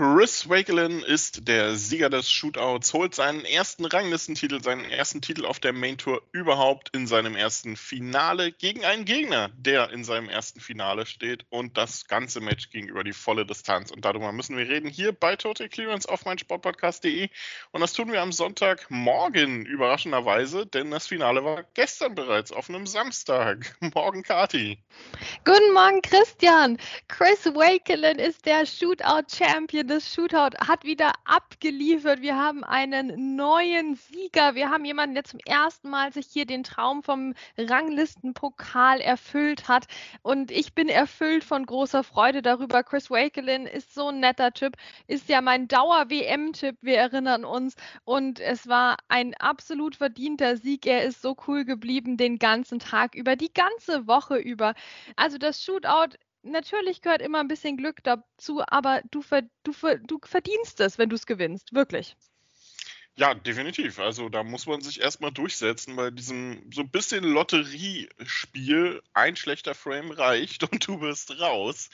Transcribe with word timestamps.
Chris 0.00 0.48
Wakelin 0.48 1.02
ist 1.02 1.46
der 1.46 1.76
Sieger 1.76 2.08
des 2.08 2.30
Shootouts, 2.30 2.94
holt 2.94 3.14
seinen 3.14 3.44
ersten 3.44 3.84
Ranglistentitel, 3.84 4.62
seinen 4.62 4.86
ersten 4.86 5.20
Titel 5.20 5.44
auf 5.44 5.60
der 5.60 5.74
Main 5.74 5.98
Tour 5.98 6.22
überhaupt 6.32 6.88
in 6.96 7.06
seinem 7.06 7.36
ersten 7.36 7.76
Finale 7.76 8.50
gegen 8.50 8.82
einen 8.86 9.04
Gegner, 9.04 9.50
der 9.58 9.90
in 9.90 10.02
seinem 10.02 10.30
ersten 10.30 10.58
Finale 10.58 11.04
steht 11.04 11.44
und 11.50 11.76
das 11.76 12.08
ganze 12.08 12.40
Match 12.40 12.70
ging 12.70 12.88
über 12.88 13.04
die 13.04 13.12
volle 13.12 13.44
Distanz. 13.44 13.90
Und 13.90 14.06
darüber 14.06 14.32
müssen 14.32 14.56
wir 14.56 14.66
reden 14.66 14.88
hier 14.88 15.12
bei 15.12 15.36
Total 15.36 15.68
Clearance 15.68 16.08
auf 16.08 16.24
meinsportpodcast.de 16.24 17.28
und 17.72 17.80
das 17.82 17.92
tun 17.92 18.10
wir 18.10 18.22
am 18.22 18.32
Sonntagmorgen 18.32 19.66
überraschenderweise, 19.66 20.64
denn 20.64 20.90
das 20.90 21.08
Finale 21.08 21.44
war 21.44 21.66
gestern 21.74 22.14
bereits 22.14 22.52
auf 22.52 22.70
einem 22.70 22.86
Samstag. 22.86 23.76
Morgen, 23.94 24.22
Kati. 24.22 24.78
Guten 25.44 25.74
Morgen, 25.74 26.00
Christian. 26.00 26.78
Chris 27.08 27.44
Wakelin 27.44 28.18
ist 28.18 28.46
der 28.46 28.64
Shootout-Champion 28.64 29.89
das 29.90 30.14
Shootout 30.14 30.56
hat 30.66 30.84
wieder 30.84 31.12
abgeliefert. 31.24 32.22
Wir 32.22 32.36
haben 32.36 32.62
einen 32.62 33.34
neuen 33.34 33.96
Sieger. 33.96 34.54
Wir 34.54 34.70
haben 34.70 34.84
jemanden, 34.84 35.14
der 35.14 35.24
zum 35.24 35.40
ersten 35.44 35.90
Mal 35.90 36.12
sich 36.12 36.26
hier 36.26 36.46
den 36.46 36.62
Traum 36.62 37.02
vom 37.02 37.34
Ranglistenpokal 37.58 39.00
erfüllt 39.00 39.66
hat. 39.66 39.86
Und 40.22 40.52
ich 40.52 40.74
bin 40.74 40.88
erfüllt 40.88 41.42
von 41.42 41.66
großer 41.66 42.04
Freude 42.04 42.40
darüber. 42.40 42.84
Chris 42.84 43.10
Wakelin 43.10 43.66
ist 43.66 43.92
so 43.92 44.08
ein 44.08 44.20
netter 44.20 44.52
Typ, 44.52 44.76
ist 45.08 45.28
ja 45.28 45.40
mein 45.40 45.66
Dauer-WM-Tipp. 45.66 46.76
Wir 46.82 46.98
erinnern 46.98 47.44
uns. 47.44 47.74
Und 48.04 48.38
es 48.38 48.68
war 48.68 48.96
ein 49.08 49.34
absolut 49.34 49.96
verdienter 49.96 50.56
Sieg. 50.56 50.86
Er 50.86 51.02
ist 51.02 51.20
so 51.20 51.36
cool 51.48 51.64
geblieben 51.64 52.16
den 52.16 52.38
ganzen 52.38 52.78
Tag 52.78 53.16
über, 53.16 53.34
die 53.34 53.52
ganze 53.52 54.06
Woche 54.06 54.36
über. 54.36 54.74
Also 55.16 55.36
das 55.36 55.64
Shootout 55.64 56.16
natürlich 56.42 57.02
gehört 57.02 57.22
immer 57.22 57.40
ein 57.40 57.48
bisschen 57.48 57.76
Glück 57.76 58.02
dazu, 58.02 58.62
aber 58.66 59.02
du, 59.10 59.22
du, 59.62 59.72
du 60.06 60.18
verdienst 60.24 60.80
es, 60.80 60.98
wenn 60.98 61.08
du 61.08 61.16
es 61.16 61.26
gewinnst, 61.26 61.72
wirklich. 61.72 62.16
Ja, 63.16 63.34
definitiv. 63.34 63.98
Also 63.98 64.28
da 64.30 64.42
muss 64.42 64.66
man 64.66 64.80
sich 64.80 65.00
erstmal 65.00 65.32
durchsetzen 65.32 65.96
bei 65.96 66.10
diesem 66.10 66.70
so 66.72 66.80
ein 66.80 66.90
bisschen 66.90 67.24
Lotteriespiel. 67.24 69.02
Ein 69.12 69.36
schlechter 69.36 69.74
Frame 69.74 70.12
reicht 70.12 70.62
und 70.72 70.86
du 70.86 70.98
bist 70.98 71.38
raus. 71.40 71.90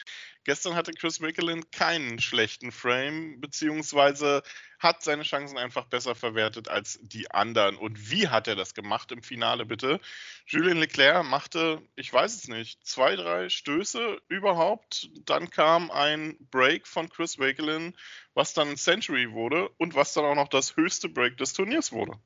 Gestern 0.46 0.76
hatte 0.76 0.92
Chris 0.92 1.18
Mickelin 1.18 1.72
keinen 1.72 2.20
schlechten 2.20 2.70
Frame, 2.70 3.40
beziehungsweise 3.40 4.44
hat 4.78 5.02
seine 5.02 5.24
Chancen 5.24 5.58
einfach 5.58 5.86
besser 5.86 6.14
verwertet 6.14 6.68
als 6.68 7.00
die 7.02 7.28
anderen. 7.32 7.76
Und 7.76 8.12
wie 8.12 8.28
hat 8.28 8.46
er 8.46 8.54
das 8.54 8.72
gemacht 8.72 9.10
im 9.10 9.24
Finale, 9.24 9.66
bitte? 9.66 9.98
Julien 10.46 10.78
Leclerc 10.78 11.26
machte, 11.26 11.82
ich 11.96 12.12
weiß 12.12 12.36
es 12.36 12.46
nicht, 12.46 12.86
zwei, 12.86 13.16
drei 13.16 13.48
Stöße 13.48 14.22
überhaupt. 14.28 15.10
Dann 15.24 15.50
kam 15.50 15.90
ein 15.90 16.36
Break 16.52 16.86
von 16.86 17.08
Chris 17.08 17.40
Wakelin, 17.40 17.96
was 18.34 18.54
dann 18.54 18.76
Century 18.76 19.32
wurde 19.32 19.68
und 19.78 19.96
was 19.96 20.12
dann 20.12 20.26
auch 20.26 20.36
noch 20.36 20.48
das 20.48 20.76
höchste 20.76 21.08
Break 21.08 21.38
des 21.38 21.54
Turniers 21.54 21.90
wurde. 21.90 22.20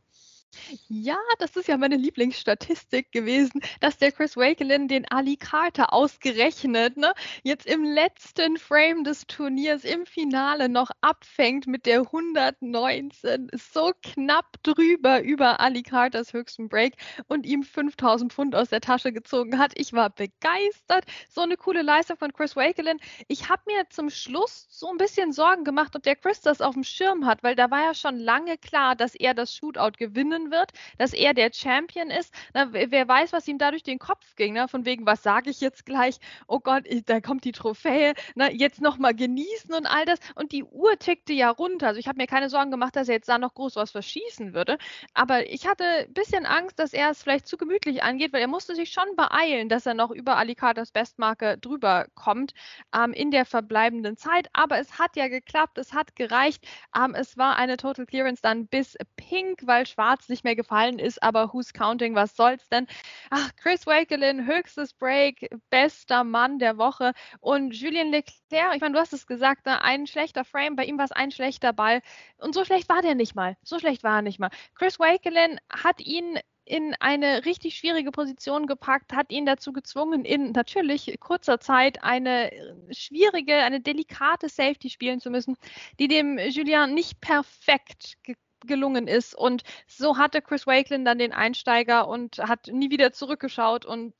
Ja, 0.88 1.16
das 1.38 1.56
ist 1.56 1.68
ja 1.68 1.76
meine 1.76 1.96
Lieblingsstatistik 1.96 3.12
gewesen, 3.12 3.60
dass 3.80 3.98
der 3.98 4.12
Chris 4.12 4.36
Wakelin 4.36 4.88
den 4.88 5.06
Ali 5.10 5.36
Carter 5.36 5.92
ausgerechnet 5.92 6.96
ne, 6.96 7.12
jetzt 7.42 7.66
im 7.66 7.84
letzten 7.84 8.56
Frame 8.56 9.04
des 9.04 9.26
Turniers 9.26 9.84
im 9.84 10.06
Finale 10.06 10.68
noch 10.68 10.90
abfängt 11.00 11.66
mit 11.66 11.86
der 11.86 12.00
119. 12.00 13.48
So 13.52 13.92
knapp 14.02 14.62
drüber 14.62 15.22
über 15.22 15.60
Ali 15.60 15.82
Carters 15.82 16.32
höchsten 16.32 16.68
Break 16.68 16.94
und 17.28 17.46
ihm 17.46 17.62
5000 17.62 18.32
Pfund 18.32 18.54
aus 18.56 18.70
der 18.70 18.80
Tasche 18.80 19.12
gezogen 19.12 19.58
hat. 19.58 19.72
Ich 19.76 19.92
war 19.92 20.10
begeistert. 20.10 21.04
So 21.28 21.42
eine 21.42 21.56
coole 21.56 21.82
Leistung 21.82 22.16
von 22.16 22.32
Chris 22.32 22.56
Wakelin. 22.56 22.98
Ich 23.28 23.48
habe 23.48 23.62
mir 23.66 23.88
zum 23.90 24.10
Schluss 24.10 24.66
so 24.70 24.88
ein 24.88 24.98
bisschen 24.98 25.32
Sorgen 25.32 25.64
gemacht, 25.64 25.94
ob 25.94 26.02
der 26.02 26.16
Chris 26.16 26.40
das 26.40 26.60
auf 26.60 26.74
dem 26.74 26.84
Schirm 26.84 27.26
hat, 27.26 27.42
weil 27.42 27.54
da 27.54 27.70
war 27.70 27.82
ja 27.82 27.94
schon 27.94 28.18
lange 28.18 28.58
klar, 28.58 28.96
dass 28.96 29.14
er 29.14 29.34
das 29.34 29.54
Shootout 29.54 29.92
gewinnen 29.96 30.39
gewinnen 30.40 30.50
wird, 30.50 30.72
dass 30.98 31.12
er 31.12 31.34
der 31.34 31.50
Champion 31.52 32.10
ist. 32.10 32.32
Na, 32.54 32.72
wer 32.72 33.08
weiß, 33.08 33.32
was 33.32 33.48
ihm 33.48 33.58
da 33.58 33.70
durch 33.70 33.82
den 33.82 33.98
Kopf 33.98 34.36
ging, 34.36 34.54
ne? 34.54 34.68
von 34.68 34.84
wegen, 34.84 35.06
was 35.06 35.22
sage 35.22 35.50
ich 35.50 35.60
jetzt 35.60 35.86
gleich? 35.86 36.16
Oh 36.46 36.60
Gott, 36.60 36.84
da 37.06 37.20
kommt 37.20 37.44
die 37.44 37.52
Trophäe, 37.52 38.14
na, 38.34 38.50
jetzt 38.50 38.80
nochmal 38.80 39.14
genießen 39.14 39.72
und 39.74 39.86
all 39.86 40.04
das. 40.04 40.18
Und 40.34 40.52
die 40.52 40.64
Uhr 40.64 40.98
tickte 40.98 41.32
ja 41.32 41.50
runter. 41.50 41.88
Also 41.88 42.00
ich 42.00 42.08
habe 42.08 42.18
mir 42.18 42.26
keine 42.26 42.48
Sorgen 42.48 42.70
gemacht, 42.70 42.96
dass 42.96 43.08
er 43.08 43.14
jetzt 43.16 43.28
da 43.28 43.38
noch 43.38 43.54
groß 43.54 43.76
was 43.76 43.90
verschießen 43.90 44.54
würde. 44.54 44.78
Aber 45.14 45.48
ich 45.48 45.66
hatte 45.66 45.84
ein 45.84 46.12
bisschen 46.12 46.46
Angst, 46.46 46.78
dass 46.78 46.92
er 46.92 47.10
es 47.10 47.22
vielleicht 47.22 47.46
zu 47.46 47.56
gemütlich 47.56 48.02
angeht, 48.02 48.32
weil 48.32 48.40
er 48.40 48.48
musste 48.48 48.74
sich 48.74 48.90
schon 48.92 49.16
beeilen, 49.16 49.68
dass 49.68 49.86
er 49.86 49.94
noch 49.94 50.10
über 50.10 50.36
Alicatas 50.36 50.90
Bestmarke 50.92 51.58
drüber 51.58 52.06
kommt 52.14 52.52
ähm, 52.94 53.12
in 53.12 53.30
der 53.30 53.44
verbleibenden 53.44 54.16
Zeit. 54.16 54.48
Aber 54.52 54.78
es 54.78 54.98
hat 54.98 55.16
ja 55.16 55.28
geklappt, 55.28 55.78
es 55.78 55.92
hat 55.92 56.16
gereicht. 56.16 56.64
Ähm, 56.96 57.14
es 57.14 57.36
war 57.36 57.56
eine 57.56 57.76
Total 57.76 58.06
Clearance 58.06 58.42
dann 58.42 58.66
bis 58.66 58.96
Pink, 59.16 59.60
weil 59.66 59.86
Schwarz 59.86 60.29
nicht 60.30 60.44
mehr 60.44 60.56
gefallen 60.56 60.98
ist, 60.98 61.22
aber 61.22 61.52
who's 61.52 61.72
counting, 61.72 62.14
was 62.14 62.34
soll's 62.36 62.68
denn? 62.68 62.86
Ach, 63.30 63.50
Chris 63.56 63.86
Wakelin, 63.86 64.46
höchstes 64.46 64.94
Break, 64.94 65.50
bester 65.68 66.24
Mann 66.24 66.58
der 66.58 66.78
Woche 66.78 67.12
und 67.40 67.74
Julien 67.74 68.10
Leclerc, 68.10 68.74
ich 68.74 68.80
meine, 68.80 68.94
du 68.94 69.00
hast 69.00 69.12
es 69.12 69.26
gesagt, 69.26 69.66
ne? 69.66 69.82
ein 69.82 70.06
schlechter 70.06 70.44
Frame, 70.44 70.76
bei 70.76 70.84
ihm 70.84 70.96
war 70.98 71.04
es 71.04 71.12
ein 71.12 71.30
schlechter 71.30 71.72
Ball 71.72 72.00
und 72.38 72.54
so 72.54 72.64
schlecht 72.64 72.88
war 72.88 73.02
der 73.02 73.14
nicht 73.14 73.34
mal, 73.34 73.56
so 73.62 73.78
schlecht 73.78 74.02
war 74.02 74.16
er 74.16 74.22
nicht 74.22 74.38
mal. 74.38 74.50
Chris 74.74 74.98
Wakelin 74.98 75.60
hat 75.70 76.00
ihn 76.00 76.38
in 76.70 76.94
eine 77.00 77.44
richtig 77.44 77.76
schwierige 77.76 78.12
Position 78.12 78.66
gepackt, 78.66 79.12
hat 79.12 79.32
ihn 79.32 79.44
dazu 79.44 79.72
gezwungen, 79.72 80.24
in 80.24 80.52
natürlich 80.52 81.18
kurzer 81.18 81.58
Zeit 81.58 82.02
eine 82.04 82.50
schwierige, 82.90 83.56
eine 83.56 83.80
delikate 83.80 84.48
Safety 84.48 84.88
spielen 84.88 85.20
zu 85.20 85.30
müssen, 85.30 85.56
die 85.98 86.06
dem 86.06 86.38
Julien 86.38 86.94
nicht 86.94 87.20
perfekt 87.20 88.18
gelungen 88.66 89.08
ist. 89.08 89.34
Und 89.34 89.62
so 89.86 90.16
hatte 90.16 90.42
Chris 90.42 90.66
Wakelin 90.66 91.04
dann 91.04 91.18
den 91.18 91.32
Einsteiger 91.32 92.08
und 92.08 92.38
hat 92.38 92.68
nie 92.68 92.90
wieder 92.90 93.12
zurückgeschaut. 93.12 93.84
Und 93.84 94.14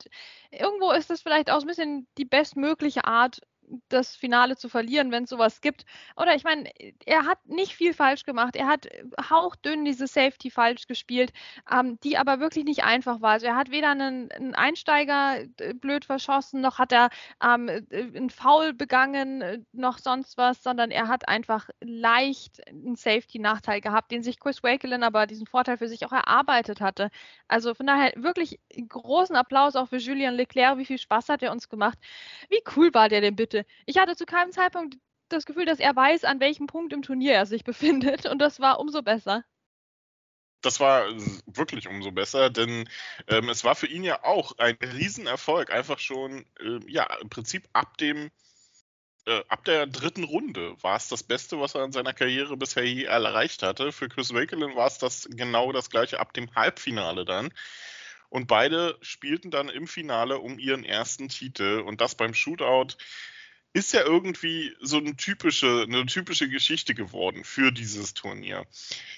irgendwo 0.51 0.91
ist 0.91 1.09
das 1.09 1.21
vielleicht 1.21 1.51
auch 1.51 1.61
ein 1.61 1.67
bisschen 1.67 2.07
die 2.17 2.25
bestmögliche 2.25 3.05
Art, 3.05 3.41
das 3.89 4.15
Finale 4.15 4.57
zu 4.57 4.69
verlieren, 4.69 5.11
wenn 5.11 5.23
es 5.23 5.29
sowas 5.29 5.61
gibt. 5.61 5.85
Oder 6.15 6.35
ich 6.35 6.43
meine, 6.43 6.69
er 7.05 7.25
hat 7.25 7.39
nicht 7.47 7.75
viel 7.75 7.93
falsch 7.93 8.23
gemacht. 8.23 8.55
Er 8.55 8.67
hat 8.67 8.87
hauchdünn 9.29 9.85
diese 9.85 10.07
Safety 10.07 10.49
falsch 10.51 10.87
gespielt, 10.87 11.31
ähm, 11.71 11.99
die 12.03 12.17
aber 12.17 12.39
wirklich 12.39 12.65
nicht 12.65 12.83
einfach 12.83 13.21
war. 13.21 13.31
Also 13.31 13.47
er 13.47 13.55
hat 13.55 13.71
weder 13.71 13.91
einen, 13.91 14.31
einen 14.31 14.55
Einsteiger 14.55 15.39
äh, 15.59 15.73
blöd 15.73 16.05
verschossen, 16.05 16.61
noch 16.61 16.79
hat 16.79 16.91
er 16.91 17.09
ähm, 17.43 17.69
äh, 17.69 17.81
einen 17.91 18.29
Foul 18.29 18.73
begangen, 18.73 19.41
äh, 19.41 19.59
noch 19.71 19.97
sonst 19.97 20.37
was, 20.37 20.63
sondern 20.63 20.91
er 20.91 21.07
hat 21.07 21.27
einfach 21.27 21.69
leicht 21.81 22.67
einen 22.67 22.95
Safety-Nachteil 22.95 23.81
gehabt, 23.81 24.11
den 24.11 24.23
sich 24.23 24.39
Chris 24.39 24.63
Wakelin 24.63 25.03
aber 25.03 25.27
diesen 25.27 25.47
Vorteil 25.47 25.77
für 25.77 25.87
sich 25.87 26.05
auch 26.05 26.11
erarbeitet 26.11 26.81
hatte. 26.81 27.09
Also 27.47 27.73
von 27.73 27.87
daher 27.87 28.13
wirklich 28.15 28.59
großen 28.89 29.35
Applaus 29.35 29.75
auch 29.75 29.89
für 29.89 29.97
Julien 29.97 30.35
Leclerc. 30.35 30.77
Wie 30.77 30.85
viel 30.85 30.97
Spaß 30.97 31.29
hat 31.29 31.43
er 31.43 31.51
uns 31.51 31.69
gemacht? 31.69 31.97
Wie 32.49 32.61
cool 32.75 32.93
war 32.93 33.09
der 33.09 33.21
denn 33.21 33.35
bitte? 33.35 33.60
Ich 33.85 33.97
hatte 33.97 34.15
zu 34.15 34.25
keinem 34.25 34.51
Zeitpunkt 34.51 34.97
das 35.29 35.45
Gefühl, 35.45 35.65
dass 35.65 35.79
er 35.79 35.95
weiß, 35.95 36.23
an 36.23 36.39
welchem 36.39 36.67
Punkt 36.67 36.93
im 36.93 37.01
Turnier 37.01 37.33
er 37.33 37.45
sich 37.45 37.63
befindet. 37.65 38.25
Und 38.25 38.39
das 38.39 38.59
war 38.59 38.79
umso 38.79 39.01
besser. 39.01 39.43
Das 40.61 40.79
war 40.79 41.07
wirklich 41.47 41.87
umso 41.87 42.11
besser, 42.11 42.51
denn 42.51 42.87
ähm, 43.27 43.49
es 43.49 43.63
war 43.63 43.73
für 43.73 43.87
ihn 43.87 44.03
ja 44.03 44.23
auch 44.23 44.59
ein 44.59 44.77
Riesenerfolg. 44.79 45.71
Einfach 45.71 45.97
schon, 45.97 46.45
äh, 46.59 46.79
ja, 46.87 47.11
im 47.19 47.29
Prinzip 47.29 47.67
ab 47.73 47.97
dem, 47.97 48.29
äh, 49.25 49.41
ab 49.47 49.65
der 49.65 49.87
dritten 49.87 50.23
Runde 50.23 50.75
war 50.83 50.97
es 50.97 51.07
das 51.07 51.23
Beste, 51.23 51.59
was 51.59 51.73
er 51.73 51.83
in 51.83 51.91
seiner 51.91 52.13
Karriere 52.13 52.57
bisher 52.57 52.85
je 52.85 53.05
erreicht 53.05 53.63
hatte. 53.63 53.91
Für 53.91 54.07
Chris 54.07 54.35
Wakelin 54.35 54.75
war 54.75 54.85
es 54.85 54.99
das 54.99 55.27
genau 55.31 55.71
das 55.71 55.89
gleiche 55.89 56.19
ab 56.19 56.31
dem 56.33 56.53
Halbfinale 56.53 57.25
dann. 57.25 57.51
Und 58.29 58.47
beide 58.47 58.97
spielten 59.01 59.51
dann 59.51 59.67
im 59.67 59.87
Finale 59.87 60.39
um 60.39 60.59
ihren 60.59 60.85
ersten 60.85 61.27
Titel 61.27 61.83
und 61.85 62.01
das 62.01 62.15
beim 62.15 62.33
Shootout 62.33 62.95
ist 63.73 63.93
ja 63.93 64.01
irgendwie 64.03 64.75
so 64.81 64.97
eine 64.97 65.15
typische, 65.15 65.85
eine 65.87 66.05
typische 66.05 66.49
Geschichte 66.49 66.93
geworden 66.93 67.43
für 67.43 67.71
dieses 67.71 68.13
Turnier. 68.13 68.65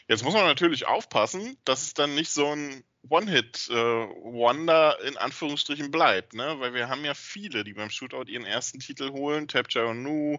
Jetzt 0.08 0.24
muss 0.24 0.34
man 0.34 0.46
natürlich 0.46 0.86
aufpassen, 0.86 1.58
dass 1.66 1.84
es 1.84 1.94
dann 1.94 2.14
nicht 2.14 2.32
so 2.32 2.48
ein 2.54 2.84
One-Hit-Wonder 3.10 4.98
äh, 5.02 5.08
in 5.08 5.18
Anführungsstrichen 5.18 5.92
bleibt, 5.92 6.34
ne? 6.34 6.56
Weil 6.60 6.74
wir 6.74 6.88
haben 6.88 7.04
ja 7.04 7.14
viele, 7.14 7.64
die 7.64 7.74
beim 7.74 7.90
Shootout 7.90 8.30
ihren 8.30 8.46
ersten 8.46 8.80
Titel 8.80 9.12
holen. 9.12 9.48
Tap 9.48 9.68
Nu, 9.76 10.38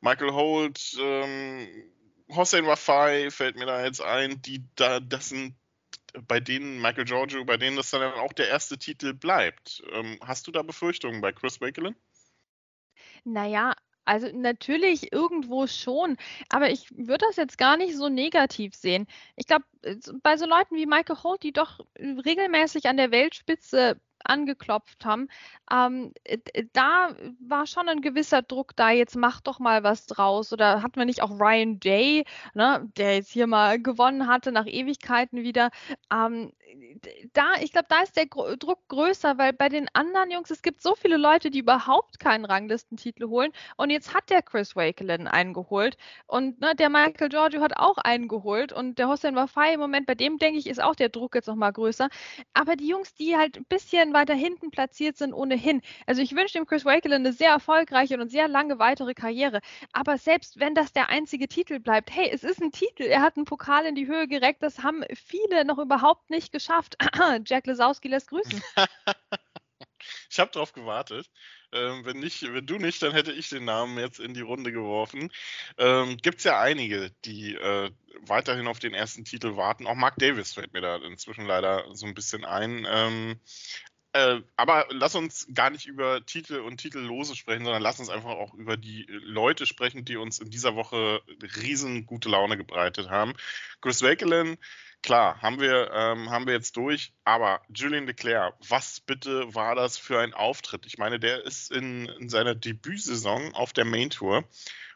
Michael 0.00 0.32
Holt, 0.32 0.96
ähm, 0.98 1.68
Hossein 2.28 2.66
Wafai 2.66 3.30
fällt 3.30 3.56
mir 3.56 3.66
da 3.66 3.84
jetzt 3.84 4.00
ein, 4.00 4.40
die 4.42 4.64
da, 4.76 5.00
das 5.00 5.30
sind 5.30 5.56
bei 6.26 6.40
denen, 6.40 6.80
Michael 6.80 7.04
Giorgio, 7.04 7.44
bei 7.44 7.56
denen 7.56 7.76
das 7.76 7.90
dann 7.90 8.02
auch 8.14 8.32
der 8.32 8.48
erste 8.48 8.78
Titel 8.78 9.12
bleibt. 9.12 9.82
Ähm, 9.92 10.18
hast 10.22 10.46
du 10.46 10.52
da 10.52 10.62
Befürchtungen 10.62 11.20
bei 11.20 11.32
Chris 11.32 11.60
Wakelin? 11.60 11.96
Naja, 13.24 13.74
Also 14.04 14.28
natürlich 14.32 15.12
irgendwo 15.12 15.66
schon, 15.66 16.16
aber 16.48 16.70
ich 16.70 16.90
würde 16.90 17.26
das 17.28 17.36
jetzt 17.36 17.58
gar 17.58 17.76
nicht 17.76 17.96
so 17.96 18.08
negativ 18.08 18.74
sehen. 18.74 19.06
Ich 19.36 19.46
glaube, 19.46 19.64
bei 20.22 20.36
so 20.36 20.46
Leuten 20.46 20.74
wie 20.76 20.86
Michael 20.86 21.22
Holt, 21.22 21.42
die 21.42 21.52
doch 21.52 21.80
regelmäßig 21.98 22.86
an 22.88 22.96
der 22.96 23.10
Weltspitze 23.12 24.00
angeklopft 24.24 25.04
haben, 25.06 25.28
ähm, 25.70 26.12
da 26.72 27.14
war 27.40 27.66
schon 27.66 27.88
ein 27.88 28.02
gewisser 28.02 28.42
Druck 28.42 28.74
da, 28.76 28.90
jetzt 28.90 29.16
mach 29.16 29.40
doch 29.40 29.58
mal 29.60 29.82
was 29.84 30.06
draus. 30.06 30.52
Oder 30.52 30.82
hatten 30.82 30.96
wir 30.96 31.06
nicht 31.06 31.22
auch 31.22 31.30
Ryan 31.40 31.78
Day, 31.80 32.24
ne, 32.54 32.90
der 32.96 33.16
jetzt 33.16 33.30
hier 33.32 33.46
mal 33.46 33.80
gewonnen 33.80 34.26
hatte 34.26 34.52
nach 34.52 34.66
Ewigkeiten 34.66 35.42
wieder. 35.42 35.70
Ähm, 36.12 36.52
da, 37.32 37.54
ich 37.60 37.72
glaube, 37.72 37.86
da 37.88 38.02
ist 38.02 38.16
der 38.16 38.26
Druck 38.26 38.88
größer, 38.88 39.38
weil 39.38 39.52
bei 39.52 39.68
den 39.68 39.88
anderen 39.92 40.30
Jungs, 40.30 40.50
es 40.50 40.62
gibt 40.62 40.82
so 40.82 40.94
viele 40.94 41.16
Leute, 41.16 41.50
die 41.50 41.60
überhaupt 41.60 42.18
keinen 42.18 42.44
Ranglistentitel 42.44 43.28
holen. 43.28 43.52
Und 43.76 43.90
jetzt 43.90 44.14
hat 44.14 44.30
der 44.30 44.42
Chris 44.42 44.76
Wakelin 44.76 45.26
einen 45.28 45.52
geholt. 45.52 45.96
Und 46.26 46.60
ne, 46.60 46.74
der 46.74 46.88
Michael 46.88 47.28
Giorgio 47.28 47.60
hat 47.60 47.76
auch 47.76 47.98
einen 47.98 48.28
geholt. 48.28 48.72
Und 48.72 48.98
der 48.98 49.08
Hossein 49.08 49.36
Wafai 49.36 49.74
im 49.74 49.80
Moment, 49.80 50.06
bei 50.06 50.14
dem 50.14 50.38
denke 50.38 50.58
ich, 50.58 50.66
ist 50.66 50.82
auch 50.82 50.94
der 50.94 51.08
Druck 51.08 51.34
jetzt 51.34 51.48
nochmal 51.48 51.72
größer. 51.72 52.08
Aber 52.54 52.76
die 52.76 52.88
Jungs, 52.88 53.14
die 53.14 53.36
halt 53.36 53.58
ein 53.58 53.64
bisschen 53.64 54.12
weiter 54.12 54.34
hinten 54.34 54.70
platziert 54.70 55.16
sind, 55.16 55.32
ohnehin. 55.32 55.82
Also 56.06 56.22
ich 56.22 56.34
wünsche 56.34 56.58
dem 56.58 56.66
Chris 56.66 56.84
Wakelin 56.84 57.20
eine 57.20 57.32
sehr 57.32 57.50
erfolgreiche 57.50 58.18
und 58.18 58.30
sehr 58.30 58.48
lange 58.48 58.78
weitere 58.78 59.14
Karriere. 59.14 59.60
Aber 59.92 60.18
selbst 60.18 60.60
wenn 60.60 60.74
das 60.74 60.92
der 60.92 61.08
einzige 61.08 61.48
Titel 61.48 61.80
bleibt, 61.80 62.14
hey, 62.14 62.30
es 62.32 62.44
ist 62.44 62.62
ein 62.62 62.72
Titel. 62.72 63.04
Er 63.04 63.22
hat 63.22 63.36
einen 63.36 63.44
Pokal 63.44 63.86
in 63.86 63.94
die 63.94 64.06
Höhe 64.06 64.28
gereckt. 64.28 64.62
Das 64.62 64.82
haben 64.82 65.04
viele 65.14 65.64
noch 65.64 65.78
überhaupt 65.78 66.30
nicht 66.30 66.52
geschafft 66.52 66.59
geschafft. 66.60 66.96
Jack 67.46 67.66
Lesowski 67.66 68.08
lässt 68.08 68.28
grüßen. 68.28 68.62
ich 70.30 70.38
habe 70.38 70.50
darauf 70.52 70.72
gewartet. 70.72 71.30
Ähm, 71.72 72.04
wenn, 72.04 72.18
nicht, 72.18 72.42
wenn 72.42 72.66
du 72.66 72.76
nicht, 72.76 73.02
dann 73.02 73.12
hätte 73.12 73.32
ich 73.32 73.48
den 73.48 73.64
Namen 73.64 73.98
jetzt 73.98 74.18
in 74.18 74.34
die 74.34 74.40
Runde 74.40 74.72
geworfen. 74.72 75.30
Ähm, 75.78 76.16
Gibt 76.16 76.38
es 76.38 76.44
ja 76.44 76.60
einige, 76.60 77.12
die 77.24 77.54
äh, 77.54 77.90
weiterhin 78.22 78.66
auf 78.66 78.80
den 78.80 78.92
ersten 78.92 79.24
Titel 79.24 79.56
warten. 79.56 79.86
Auch 79.86 79.94
Mark 79.94 80.16
Davis 80.18 80.52
fällt 80.54 80.72
mir 80.72 80.80
da 80.80 80.96
inzwischen 80.96 81.46
leider 81.46 81.84
so 81.92 82.06
ein 82.06 82.14
bisschen 82.14 82.44
ein. 82.44 82.86
Ähm, 82.90 83.40
äh, 84.12 84.40
aber 84.56 84.86
lass 84.90 85.14
uns 85.14 85.46
gar 85.54 85.70
nicht 85.70 85.86
über 85.86 86.26
Titel 86.26 86.58
und 86.58 86.78
Titellose 86.78 87.36
sprechen, 87.36 87.64
sondern 87.64 87.82
lass 87.82 88.00
uns 88.00 88.08
einfach 88.08 88.30
auch 88.30 88.52
über 88.54 88.76
die 88.76 89.06
Leute 89.08 89.66
sprechen, 89.66 90.04
die 90.04 90.16
uns 90.16 90.40
in 90.40 90.50
dieser 90.50 90.74
Woche 90.74 91.22
riesen 91.62 92.06
gute 92.06 92.28
Laune 92.28 92.56
gebreitet 92.56 93.08
haben. 93.08 93.34
Chris 93.80 94.02
Wakelin 94.02 94.58
Klar, 95.02 95.40
haben 95.40 95.60
wir, 95.60 95.90
ähm, 95.92 96.30
haben 96.30 96.46
wir 96.46 96.52
jetzt 96.52 96.76
durch, 96.76 97.14
aber 97.24 97.62
Julien 97.74 98.06
Leclerc, 98.06 98.54
was 98.68 99.00
bitte 99.00 99.54
war 99.54 99.74
das 99.74 99.96
für 99.96 100.20
ein 100.20 100.34
Auftritt? 100.34 100.84
Ich 100.84 100.98
meine, 100.98 101.18
der 101.18 101.44
ist 101.44 101.72
in, 101.72 102.06
in 102.06 102.28
seiner 102.28 102.54
Debütsaison 102.54 103.54
auf 103.54 103.72
der 103.72 103.86
Main 103.86 104.10
Tour 104.10 104.44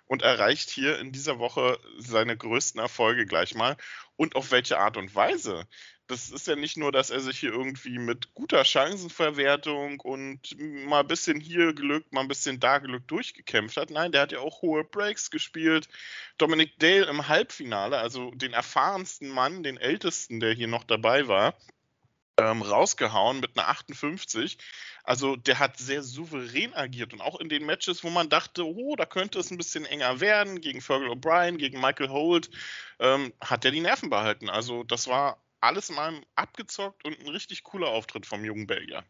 und 0.06 0.22
erreicht 0.22 0.68
hier 0.68 0.98
in 0.98 1.10
dieser 1.12 1.38
Woche 1.38 1.78
seine 1.98 2.36
größten 2.36 2.80
Erfolge 2.80 3.24
gleich 3.24 3.54
mal. 3.54 3.76
Und 4.16 4.36
auf 4.36 4.50
welche 4.50 4.78
Art 4.78 4.96
und 4.96 5.14
Weise? 5.14 5.66
Das 6.06 6.30
ist 6.30 6.46
ja 6.46 6.56
nicht 6.56 6.76
nur, 6.76 6.92
dass 6.92 7.10
er 7.10 7.20
sich 7.20 7.38
hier 7.38 7.52
irgendwie 7.52 7.98
mit 7.98 8.34
guter 8.34 8.64
Chancenverwertung 8.64 10.00
und 10.00 10.56
mal 10.58 11.00
ein 11.00 11.06
bisschen 11.06 11.40
hier 11.40 11.72
gelückt, 11.72 12.12
mal 12.12 12.20
ein 12.20 12.28
bisschen 12.28 12.60
da 12.60 12.78
gelückt 12.78 13.10
durchgekämpft 13.10 13.76
hat. 13.76 13.90
Nein, 13.90 14.12
der 14.12 14.22
hat 14.22 14.32
ja 14.32 14.40
auch 14.40 14.60
hohe 14.60 14.84
Breaks 14.84 15.30
gespielt. 15.30 15.88
Dominic 16.36 16.78
Dale 16.78 17.06
im 17.06 17.28
Halbfinale, 17.28 17.98
also 17.98 18.30
den 18.32 18.52
erfahrensten 18.52 19.30
Mann, 19.30 19.62
den 19.62 19.78
ältesten, 19.78 20.40
der 20.40 20.52
hier 20.52 20.68
noch 20.68 20.84
dabei 20.84 21.26
war, 21.26 21.56
ähm, 22.38 22.62
rausgehauen 22.62 23.40
mit 23.40 23.56
einer 23.56 23.68
58. 23.68 24.58
Also 25.04 25.36
der 25.36 25.58
hat 25.58 25.78
sehr 25.78 26.02
souverän 26.02 26.74
agiert 26.74 27.12
und 27.12 27.20
auch 27.20 27.40
in 27.40 27.48
den 27.48 27.64
Matches, 27.64 28.04
wo 28.04 28.10
man 28.10 28.28
dachte, 28.28 28.66
oh, 28.66 28.96
da 28.96 29.06
könnte 29.06 29.38
es 29.38 29.50
ein 29.50 29.58
bisschen 29.58 29.86
enger 29.86 30.20
werden, 30.20 30.60
gegen 30.60 30.80
Fergal 30.80 31.08
O'Brien, 31.08 31.56
gegen 31.56 31.80
Michael 31.80 32.10
Holt, 32.10 32.50
ähm, 32.98 33.32
hat 33.40 33.64
er 33.64 33.70
die 33.70 33.80
Nerven 33.80 34.10
behalten. 34.10 34.50
Also 34.50 34.82
das 34.82 35.06
war 35.06 35.44
alles 35.64 35.90
in 35.90 35.99
allem 35.99 36.25
abgezockt 36.37 37.05
und 37.05 37.19
ein 37.20 37.28
richtig 37.28 37.62
cooler 37.64 37.88
Auftritt 37.88 38.26
vom 38.26 38.44
jungen 38.44 38.66
Belgier. 38.66 39.05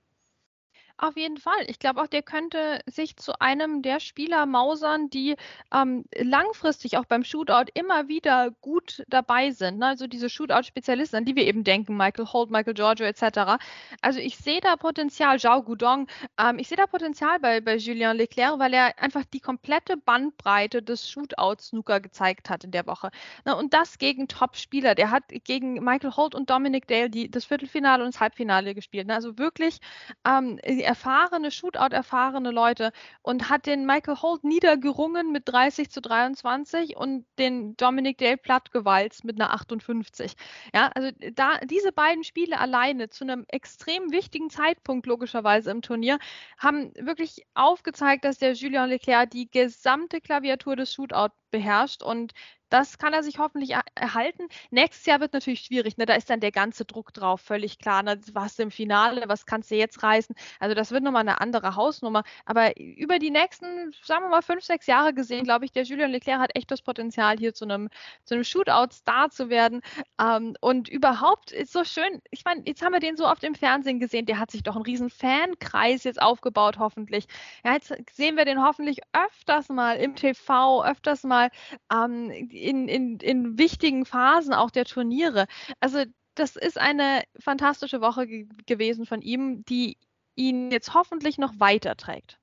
Auf 0.96 1.16
jeden 1.16 1.38
Fall. 1.38 1.64
Ich 1.66 1.80
glaube 1.80 2.00
auch, 2.00 2.06
der 2.06 2.22
könnte 2.22 2.78
sich 2.86 3.16
zu 3.16 3.32
einem 3.40 3.82
der 3.82 3.98
Spieler 3.98 4.46
mausern, 4.46 5.10
die 5.10 5.34
ähm, 5.72 6.04
langfristig 6.16 6.96
auch 6.98 7.04
beim 7.04 7.24
Shootout 7.24 7.68
immer 7.74 8.06
wieder 8.06 8.52
gut 8.60 9.02
dabei 9.08 9.50
sind. 9.50 9.78
Ne? 9.80 9.86
Also 9.86 10.06
diese 10.06 10.30
Shootout-Spezialisten, 10.30 11.16
an 11.16 11.24
die 11.24 11.34
wir 11.34 11.46
eben 11.46 11.64
denken, 11.64 11.96
Michael 11.96 12.26
Holt, 12.26 12.50
Michael 12.50 12.74
Giorgio 12.74 13.06
etc. 13.06 13.60
Also 14.02 14.20
ich 14.20 14.36
sehe 14.36 14.60
da 14.60 14.76
Potenzial, 14.76 15.40
Zhao 15.40 15.64
Gudong, 15.64 16.06
ähm, 16.38 16.60
ich 16.60 16.68
sehe 16.68 16.76
da 16.76 16.86
Potenzial 16.86 17.40
bei, 17.40 17.60
bei 17.60 17.74
Julien 17.74 18.16
Leclerc, 18.16 18.60
weil 18.60 18.72
er 18.72 18.96
einfach 19.02 19.24
die 19.24 19.40
komplette 19.40 19.96
Bandbreite 19.96 20.80
des 20.80 21.10
Shootout-Snooker 21.10 21.98
gezeigt 21.98 22.50
hat 22.50 22.62
in 22.62 22.70
der 22.70 22.86
Woche. 22.86 23.10
Ne? 23.44 23.56
Und 23.56 23.74
das 23.74 23.98
gegen 23.98 24.28
Top-Spieler. 24.28 24.94
Der 24.94 25.10
hat 25.10 25.24
gegen 25.42 25.82
Michael 25.82 26.12
Holt 26.12 26.36
und 26.36 26.50
Dominic 26.50 26.86
Dale 26.86 27.10
die, 27.10 27.28
das 27.28 27.46
Viertelfinale 27.46 28.04
und 28.04 28.14
das 28.14 28.20
Halbfinale 28.20 28.76
gespielt. 28.76 29.08
Ne? 29.08 29.14
Also 29.16 29.38
wirklich 29.38 29.80
ähm, 30.24 30.60
erfahrene, 30.84 31.50
Shootout-erfahrene 31.50 32.50
Leute 32.50 32.92
und 33.22 33.48
hat 33.50 33.66
den 33.66 33.86
Michael 33.86 34.16
Holt 34.22 34.44
niedergerungen 34.44 35.32
mit 35.32 35.48
30 35.48 35.90
zu 35.90 36.00
23 36.00 36.96
und 36.96 37.26
den 37.38 37.76
Dominic 37.76 38.18
Dale 38.18 38.36
plattgewalzt 38.36 39.24
mit 39.24 39.40
einer 39.40 39.52
58. 39.52 40.34
Ja, 40.74 40.90
also 40.94 41.10
da 41.32 41.58
diese 41.64 41.92
beiden 41.92 42.24
Spiele 42.24 42.58
alleine 42.58 43.08
zu 43.08 43.24
einem 43.24 43.44
extrem 43.48 44.12
wichtigen 44.12 44.50
Zeitpunkt 44.50 45.06
logischerweise 45.06 45.70
im 45.70 45.82
Turnier 45.82 46.18
haben 46.58 46.92
wirklich 46.98 47.46
aufgezeigt, 47.54 48.24
dass 48.24 48.38
der 48.38 48.52
Julien 48.52 48.88
Leclerc 48.88 49.30
die 49.30 49.50
gesamte 49.50 50.20
Klaviatur 50.20 50.76
des 50.76 50.92
Shootout 50.92 51.32
beherrscht 51.54 52.02
und 52.02 52.32
das 52.74 52.98
kann 52.98 53.12
er 53.12 53.22
sich 53.22 53.38
hoffentlich 53.38 53.76
erhalten. 53.94 54.48
Nächstes 54.72 55.06
Jahr 55.06 55.20
wird 55.20 55.32
natürlich 55.32 55.60
schwierig. 55.60 55.96
Ne? 55.96 56.06
Da 56.06 56.14
ist 56.14 56.28
dann 56.28 56.40
der 56.40 56.50
ganze 56.50 56.84
Druck 56.84 57.12
drauf, 57.12 57.40
völlig 57.40 57.78
klar. 57.78 58.02
Ne? 58.02 58.20
Was 58.32 58.58
im 58.58 58.72
Finale, 58.72 59.22
was 59.28 59.46
kannst 59.46 59.70
du 59.70 59.76
jetzt 59.76 60.02
reißen? 60.02 60.34
Also 60.58 60.74
das 60.74 60.90
wird 60.90 61.04
nochmal 61.04 61.20
eine 61.20 61.40
andere 61.40 61.76
Hausnummer. 61.76 62.24
Aber 62.46 62.76
über 62.76 63.20
die 63.20 63.30
nächsten, 63.30 63.92
sagen 64.02 64.24
wir 64.24 64.28
mal, 64.28 64.42
fünf, 64.42 64.64
sechs 64.64 64.88
Jahre 64.88 65.14
gesehen, 65.14 65.44
glaube 65.44 65.66
ich, 65.66 65.70
der 65.70 65.84
Julien 65.84 66.10
Leclerc 66.10 66.40
hat 66.40 66.56
echt 66.56 66.68
das 66.70 66.82
Potenzial, 66.82 67.38
hier 67.38 67.54
zu 67.54 67.64
einem, 67.64 67.90
zu 68.24 68.34
einem 68.34 68.42
Shootout-Star 68.42 69.30
zu 69.30 69.50
werden. 69.50 69.80
Ähm, 70.20 70.56
und 70.60 70.88
überhaupt 70.88 71.52
ist 71.52 71.72
so 71.72 71.84
schön. 71.84 72.22
Ich 72.32 72.44
meine, 72.44 72.62
jetzt 72.66 72.82
haben 72.82 72.92
wir 72.92 72.98
den 72.98 73.16
so 73.16 73.28
oft 73.28 73.44
im 73.44 73.54
Fernsehen 73.54 74.00
gesehen. 74.00 74.26
Der 74.26 74.40
hat 74.40 74.50
sich 74.50 74.64
doch 74.64 74.74
einen 74.74 74.84
riesen 74.84 75.10
Fankreis 75.10 76.02
jetzt 76.02 76.20
aufgebaut, 76.20 76.80
hoffentlich. 76.80 77.26
Ja, 77.64 77.74
jetzt 77.74 77.94
sehen 78.12 78.36
wir 78.36 78.44
den 78.44 78.64
hoffentlich 78.64 78.98
öfters 79.12 79.68
mal 79.68 79.96
im 79.96 80.16
TV, 80.16 80.84
öfters 80.84 81.22
mal 81.22 81.43
ähm, 81.92 82.30
in, 82.30 82.88
in, 82.88 83.18
in 83.18 83.58
wichtigen 83.58 84.04
Phasen 84.06 84.54
auch 84.54 84.70
der 84.70 84.84
Turniere. 84.84 85.46
Also 85.80 86.04
das 86.34 86.56
ist 86.56 86.78
eine 86.78 87.22
fantastische 87.38 88.00
Woche 88.00 88.26
ge 88.26 88.48
gewesen 88.66 89.06
von 89.06 89.22
ihm, 89.22 89.64
die 89.64 89.96
ihn 90.36 90.70
jetzt 90.70 90.94
hoffentlich 90.94 91.38
noch 91.38 91.54
weiterträgt. 91.58 92.38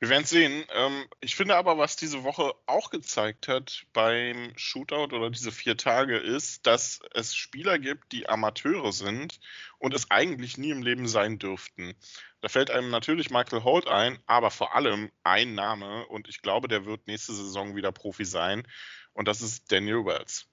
Wir 0.00 0.08
werden 0.10 0.24
sehen. 0.24 0.64
Ähm, 0.74 1.06
ich 1.20 1.34
finde 1.34 1.56
aber, 1.56 1.78
was 1.78 1.96
diese 1.96 2.24
Woche 2.24 2.52
auch 2.66 2.90
gezeigt 2.90 3.48
hat 3.48 3.86
beim 3.92 4.52
Shootout 4.56 5.14
oder 5.14 5.30
diese 5.30 5.50
vier 5.50 5.76
Tage, 5.76 6.18
ist, 6.18 6.66
dass 6.66 7.00
es 7.14 7.34
Spieler 7.34 7.78
gibt, 7.78 8.12
die 8.12 8.28
Amateure 8.28 8.92
sind 8.92 9.40
und 9.78 9.94
es 9.94 10.10
eigentlich 10.10 10.58
nie 10.58 10.70
im 10.70 10.82
Leben 10.82 11.08
sein 11.08 11.38
dürften. 11.38 11.94
Da 12.40 12.48
fällt 12.48 12.70
einem 12.70 12.90
natürlich 12.90 13.30
Michael 13.30 13.62
Holt 13.64 13.88
ein, 13.88 14.18
aber 14.26 14.50
vor 14.50 14.74
allem 14.74 15.10
ein 15.22 15.54
Name 15.54 16.06
und 16.08 16.28
ich 16.28 16.42
glaube, 16.42 16.68
der 16.68 16.84
wird 16.84 17.06
nächste 17.06 17.32
Saison 17.32 17.74
wieder 17.74 17.90
Profi 17.90 18.26
sein 18.26 18.66
und 19.14 19.26
das 19.26 19.40
ist 19.40 19.72
Daniel 19.72 20.04
Wells. 20.04 20.46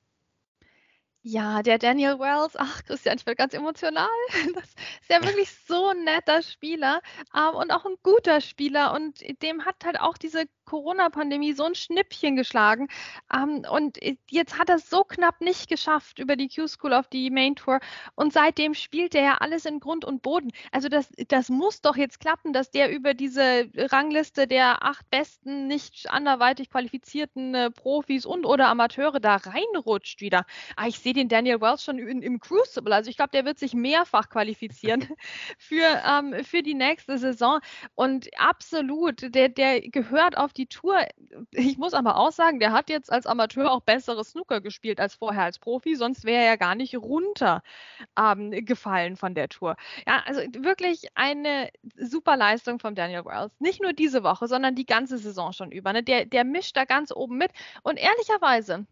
Ja, 1.23 1.61
der 1.61 1.77
Daniel 1.77 2.17
Wells, 2.17 2.55
ach 2.57 2.83
Christian, 2.83 3.17
ich 3.17 3.25
werde 3.27 3.35
ganz 3.35 3.53
emotional. 3.53 4.07
Das 4.55 4.63
ist 5.01 5.09
ja 5.09 5.21
wirklich 5.23 5.51
so 5.67 5.89
ein 5.89 6.03
netter 6.03 6.41
Spieler 6.41 7.01
ähm, 7.35 7.55
und 7.55 7.71
auch 7.71 7.85
ein 7.85 7.95
guter 8.01 8.41
Spieler 8.41 8.93
und 8.93 9.21
dem 9.43 9.63
hat 9.65 9.75
halt 9.85 9.99
auch 9.99 10.17
diese 10.17 10.45
Corona-Pandemie 10.71 11.51
so 11.51 11.65
ein 11.65 11.75
Schnippchen 11.75 12.37
geschlagen. 12.37 12.87
Ähm, 13.33 13.65
und 13.69 13.97
jetzt 14.29 14.57
hat 14.57 14.69
er 14.69 14.77
es 14.77 14.89
so 14.89 15.03
knapp 15.03 15.41
nicht 15.41 15.69
geschafft 15.69 16.17
über 16.17 16.37
die 16.37 16.47
Q-School 16.47 16.93
auf 16.93 17.09
die 17.09 17.29
Main 17.29 17.55
Tour. 17.55 17.79
Und 18.15 18.31
seitdem 18.31 18.73
spielt 18.73 19.13
er 19.13 19.23
ja 19.23 19.37
alles 19.39 19.65
in 19.65 19.81
Grund 19.81 20.05
und 20.05 20.21
Boden. 20.21 20.51
Also 20.71 20.87
das, 20.87 21.09
das 21.27 21.49
muss 21.49 21.81
doch 21.81 21.97
jetzt 21.97 22.21
klappen, 22.21 22.53
dass 22.53 22.71
der 22.71 22.89
über 22.89 23.13
diese 23.13 23.69
Rangliste 23.75 24.47
der 24.47 24.83
acht 24.85 25.09
besten, 25.09 25.67
nicht 25.67 26.09
anderweitig 26.09 26.69
qualifizierten 26.69 27.53
äh, 27.53 27.69
Profis 27.69 28.25
und 28.25 28.45
oder 28.45 28.69
Amateure 28.69 29.19
da 29.19 29.35
reinrutscht 29.35 30.21
wieder. 30.21 30.45
Aber 30.77 30.85
ah, 30.85 30.87
ich 30.87 30.99
sehe 30.99 31.10
sehe 31.11 31.13
den 31.13 31.27
Daniel 31.27 31.59
Wells 31.59 31.83
schon 31.83 31.99
in, 31.99 32.21
im 32.21 32.39
Crucible. 32.39 32.93
Also 32.93 33.09
ich 33.09 33.17
glaube, 33.17 33.31
der 33.31 33.43
wird 33.43 33.59
sich 33.59 33.73
mehrfach 33.73 34.29
qualifizieren 34.29 35.09
für, 35.57 36.01
ähm, 36.07 36.41
für 36.43 36.63
die 36.63 36.73
nächste 36.73 37.17
Saison. 37.17 37.59
Und 37.95 38.29
absolut, 38.37 39.35
der, 39.35 39.49
der 39.49 39.81
gehört 39.81 40.37
auf 40.37 40.53
die 40.53 40.67
Tour. 40.67 41.05
Ich 41.51 41.77
muss 41.77 41.93
aber 41.93 42.15
auch 42.15 42.31
sagen, 42.31 42.61
der 42.61 42.71
hat 42.71 42.89
jetzt 42.89 43.11
als 43.11 43.25
Amateur 43.25 43.69
auch 43.71 43.81
bessere 43.81 44.23
Snooker 44.23 44.61
gespielt 44.61 45.01
als 45.01 45.15
vorher 45.15 45.43
als 45.43 45.59
Profi, 45.59 45.95
sonst 45.95 46.23
wäre 46.23 46.43
er 46.43 46.51
ja 46.51 46.55
gar 46.55 46.75
nicht 46.75 46.95
runtergefallen 46.95 49.13
ähm, 49.13 49.17
von 49.17 49.35
der 49.35 49.49
Tour. 49.49 49.75
Ja, 50.07 50.23
also 50.25 50.39
wirklich 50.59 51.07
eine 51.15 51.69
super 51.97 52.37
Leistung 52.37 52.79
von 52.79 52.95
Daniel 52.95 53.25
Wells. 53.25 53.51
Nicht 53.59 53.81
nur 53.81 53.91
diese 53.91 54.23
Woche, 54.23 54.47
sondern 54.47 54.75
die 54.75 54.85
ganze 54.85 55.17
Saison 55.17 55.51
schon 55.51 55.71
über. 55.71 55.91
Ne? 55.91 56.03
Der, 56.03 56.25
der 56.25 56.45
mischt 56.45 56.77
da 56.77 56.85
ganz 56.85 57.11
oben 57.11 57.37
mit. 57.37 57.51
Und 57.83 57.97
ehrlicherweise, 57.97 58.85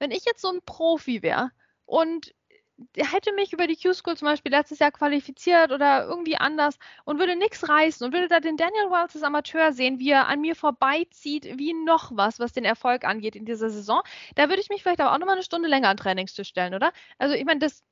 wenn 0.00 0.10
ich 0.10 0.24
jetzt 0.24 0.40
so 0.40 0.48
ein 0.48 0.60
Profi 0.64 1.22
wäre 1.22 1.52
und 1.90 2.32
hätte 2.96 3.32
mich 3.34 3.52
über 3.52 3.66
die 3.66 3.76
Q-School 3.76 4.16
zum 4.16 4.26
Beispiel 4.26 4.52
letztes 4.52 4.78
Jahr 4.78 4.92
qualifiziert 4.92 5.72
oder 5.72 6.06
irgendwie 6.06 6.36
anders 6.36 6.78
und 7.04 7.18
würde 7.18 7.36
nichts 7.36 7.68
reißen 7.68 8.06
und 8.06 8.14
würde 8.14 8.28
da 8.28 8.40
den 8.40 8.56
Daniel 8.56 8.90
Wells 8.90 9.14
als 9.14 9.24
Amateur 9.24 9.72
sehen, 9.72 9.98
wie 9.98 10.10
er 10.10 10.28
an 10.28 10.40
mir 10.40 10.56
vorbeizieht, 10.56 11.58
wie 11.58 11.74
noch 11.74 12.12
was, 12.14 12.38
was 12.38 12.52
den 12.52 12.64
Erfolg 12.64 13.04
angeht 13.04 13.36
in 13.36 13.44
dieser 13.44 13.70
Saison, 13.70 14.02
da 14.34 14.48
würde 14.48 14.62
ich 14.62 14.70
mich 14.70 14.82
vielleicht 14.82 15.00
aber 15.00 15.12
auch 15.12 15.18
nochmal 15.18 15.34
eine 15.36 15.44
Stunde 15.44 15.68
länger 15.68 15.88
an 15.88 15.96
Trainingstisch 15.98 16.48
stellen, 16.48 16.74
oder? 16.74 16.92
Also 17.18 17.34
ich 17.34 17.44
meine, 17.44 17.60
das, 17.60 17.84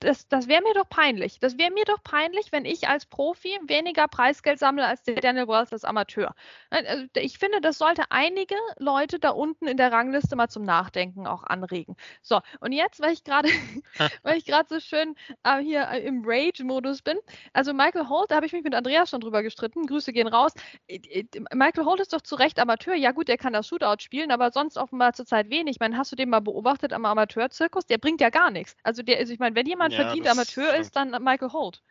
das, 0.00 0.28
das 0.28 0.48
wäre 0.48 0.62
mir 0.62 0.74
doch 0.74 0.88
peinlich. 0.88 1.38
Das 1.38 1.56
wäre 1.56 1.70
mir 1.70 1.84
doch 1.84 2.02
peinlich, 2.02 2.52
wenn 2.52 2.64
ich 2.64 2.88
als 2.88 3.06
Profi 3.06 3.58
weniger 3.66 4.08
Preisgeld 4.08 4.58
sammle 4.58 4.86
als 4.86 5.02
der 5.02 5.14
Daniel 5.16 5.46
Wells 5.46 5.72
als 5.72 5.84
Amateur. 5.84 6.34
Also 6.70 7.04
ich 7.14 7.38
finde, 7.38 7.60
das 7.60 7.78
sollte 7.78 8.04
einige 8.10 8.56
Leute 8.78 9.18
da 9.18 9.30
unten 9.30 9.66
in 9.66 9.76
der 9.76 9.92
Rangliste 9.92 10.36
mal 10.36 10.48
zum 10.48 10.64
Nachdenken 10.64 11.26
auch 11.26 11.44
anregen. 11.44 11.96
So, 12.22 12.40
und 12.60 12.72
jetzt, 12.72 13.00
weil 13.00 13.12
ich 13.12 13.24
gerade, 13.24 13.48
weil 14.22 14.36
ich 14.36 14.44
gerade 14.44 14.68
so 14.68 14.80
schön 14.80 15.14
äh, 15.44 15.58
hier 15.58 15.88
äh, 15.88 16.00
im 16.04 16.22
Rage-Modus 16.24 17.02
bin. 17.02 17.18
Also 17.52 17.72
Michael 17.72 18.08
Holt, 18.08 18.30
da 18.30 18.36
habe 18.36 18.46
ich 18.46 18.52
mich 18.52 18.64
mit 18.64 18.74
Andreas 18.74 19.10
schon 19.10 19.20
drüber 19.20 19.42
gestritten. 19.42 19.86
Grüße 19.86 20.12
gehen 20.12 20.26
raus. 20.26 20.52
Äh, 20.88 20.96
äh, 20.96 21.24
Michael 21.54 21.84
Holt 21.84 22.00
ist 22.00 22.12
doch 22.12 22.22
zu 22.22 22.34
Recht 22.34 22.58
Amateur. 22.58 22.94
Ja 22.94 23.12
gut, 23.12 23.28
der 23.28 23.38
kann 23.38 23.52
das 23.52 23.68
Shootout 23.68 24.00
spielen, 24.00 24.30
aber 24.32 24.50
sonst 24.50 24.76
offenbar 24.76 25.12
zurzeit 25.12 25.50
wenig. 25.50 25.76
Ich 25.76 25.80
meine, 25.80 25.96
hast 25.96 26.10
du 26.12 26.16
den 26.16 26.30
mal 26.30 26.40
beobachtet 26.40 26.92
am 26.92 27.04
Amateurzirkus? 27.04 27.86
Der 27.86 27.98
bringt 27.98 28.20
ja 28.20 28.30
gar 28.30 28.50
nichts. 28.50 28.76
Also 28.82 29.02
der, 29.02 29.18
also 29.18 29.32
ich 29.32 29.38
meine, 29.38 29.51
wenn 29.54 29.66
jemand 29.66 29.92
ja, 29.94 30.04
verdient 30.04 30.28
Amateur 30.28 30.68
stimmt. 30.68 30.80
ist, 30.80 30.96
dann 30.96 31.10
Michael 31.22 31.52
Holt. 31.52 31.82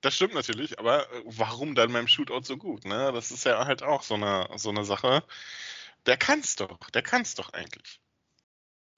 Das 0.00 0.14
stimmt 0.14 0.34
natürlich, 0.34 0.78
aber 0.78 1.06
warum 1.24 1.74
dann 1.74 1.92
beim 1.92 2.06
Shootout 2.06 2.42
so 2.42 2.56
gut? 2.56 2.84
Ne? 2.84 3.12
Das 3.12 3.30
ist 3.30 3.44
ja 3.44 3.66
halt 3.66 3.82
auch 3.82 4.02
so 4.02 4.14
eine, 4.14 4.48
so 4.56 4.70
eine 4.70 4.84
Sache. 4.84 5.22
Der 6.06 6.16
kann's 6.16 6.56
doch, 6.56 6.78
der 6.90 7.02
kann's 7.02 7.34
doch 7.34 7.52
eigentlich 7.52 8.00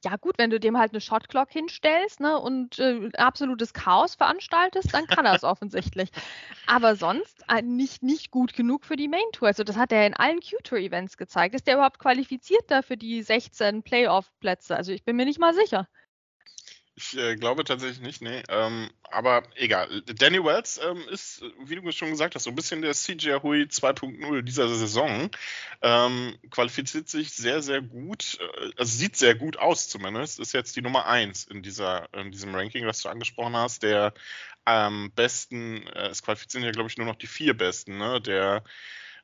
ja 0.04 0.16
gut, 0.16 0.38
wenn 0.38 0.50
du 0.50 0.60
dem 0.60 0.78
halt 0.78 0.92
eine 0.92 1.00
Shotclock 1.00 1.50
hinstellst 1.50 2.20
ne, 2.20 2.38
und 2.38 2.78
äh, 2.78 3.10
absolutes 3.16 3.72
Chaos 3.72 4.14
veranstaltest, 4.14 4.94
dann 4.94 5.06
kann 5.06 5.26
er 5.26 5.34
es 5.34 5.44
offensichtlich. 5.44 6.10
Aber 6.66 6.94
sonst 6.94 7.44
äh, 7.48 7.62
nicht, 7.62 8.02
nicht 8.02 8.30
gut 8.30 8.54
genug 8.54 8.84
für 8.84 8.96
die 8.96 9.08
Main 9.08 9.20
Tour. 9.32 9.48
Also 9.48 9.64
das 9.64 9.76
hat 9.76 9.90
er 9.90 10.06
in 10.06 10.14
allen 10.14 10.40
Q-Tour-Events 10.40 11.16
gezeigt. 11.16 11.54
Ist 11.54 11.66
der 11.66 11.74
überhaupt 11.74 11.98
qualifiziert 11.98 12.64
da 12.68 12.82
für 12.82 12.96
die 12.96 13.22
16 13.22 13.82
Playoff-Plätze? 13.82 14.76
Also 14.76 14.92
ich 14.92 15.04
bin 15.04 15.16
mir 15.16 15.24
nicht 15.24 15.40
mal 15.40 15.54
sicher. 15.54 15.88
Ich 16.98 17.16
äh, 17.16 17.36
glaube 17.36 17.62
tatsächlich 17.62 18.00
nicht, 18.00 18.22
nee. 18.22 18.42
Ähm, 18.48 18.90
aber 19.04 19.44
egal. 19.54 20.02
Danny 20.02 20.42
Wells 20.44 20.80
ähm, 20.82 21.00
ist, 21.08 21.44
wie 21.64 21.76
du 21.76 21.92
schon 21.92 22.10
gesagt 22.10 22.34
hast, 22.34 22.42
so 22.42 22.50
ein 22.50 22.56
bisschen 22.56 22.82
der 22.82 22.92
CJ 22.92 23.34
Hui 23.40 23.62
2.0 23.62 24.42
dieser 24.42 24.68
Saison. 24.68 25.30
Ähm, 25.80 26.36
qualifiziert 26.50 27.08
sich 27.08 27.30
sehr, 27.30 27.62
sehr 27.62 27.82
gut. 27.82 28.38
Äh, 28.40 28.70
also 28.76 28.98
sieht 28.98 29.16
sehr 29.16 29.36
gut 29.36 29.58
aus 29.58 29.88
zumindest. 29.88 30.40
Ist 30.40 30.52
jetzt 30.54 30.74
die 30.74 30.82
Nummer 30.82 31.06
1 31.06 31.44
in, 31.44 31.58
in 31.58 32.32
diesem 32.32 32.54
Ranking, 32.56 32.84
was 32.84 33.02
du 33.02 33.10
angesprochen 33.10 33.54
hast. 33.54 33.84
Der 33.84 34.12
am 34.64 35.12
besten, 35.12 35.86
äh, 35.86 36.08
es 36.08 36.24
qualifizieren 36.24 36.64
ja, 36.64 36.72
glaube 36.72 36.88
ich, 36.88 36.98
nur 36.98 37.06
noch 37.06 37.14
die 37.14 37.28
vier 37.28 37.56
Besten, 37.56 37.98
ne? 37.98 38.20
Der 38.20 38.64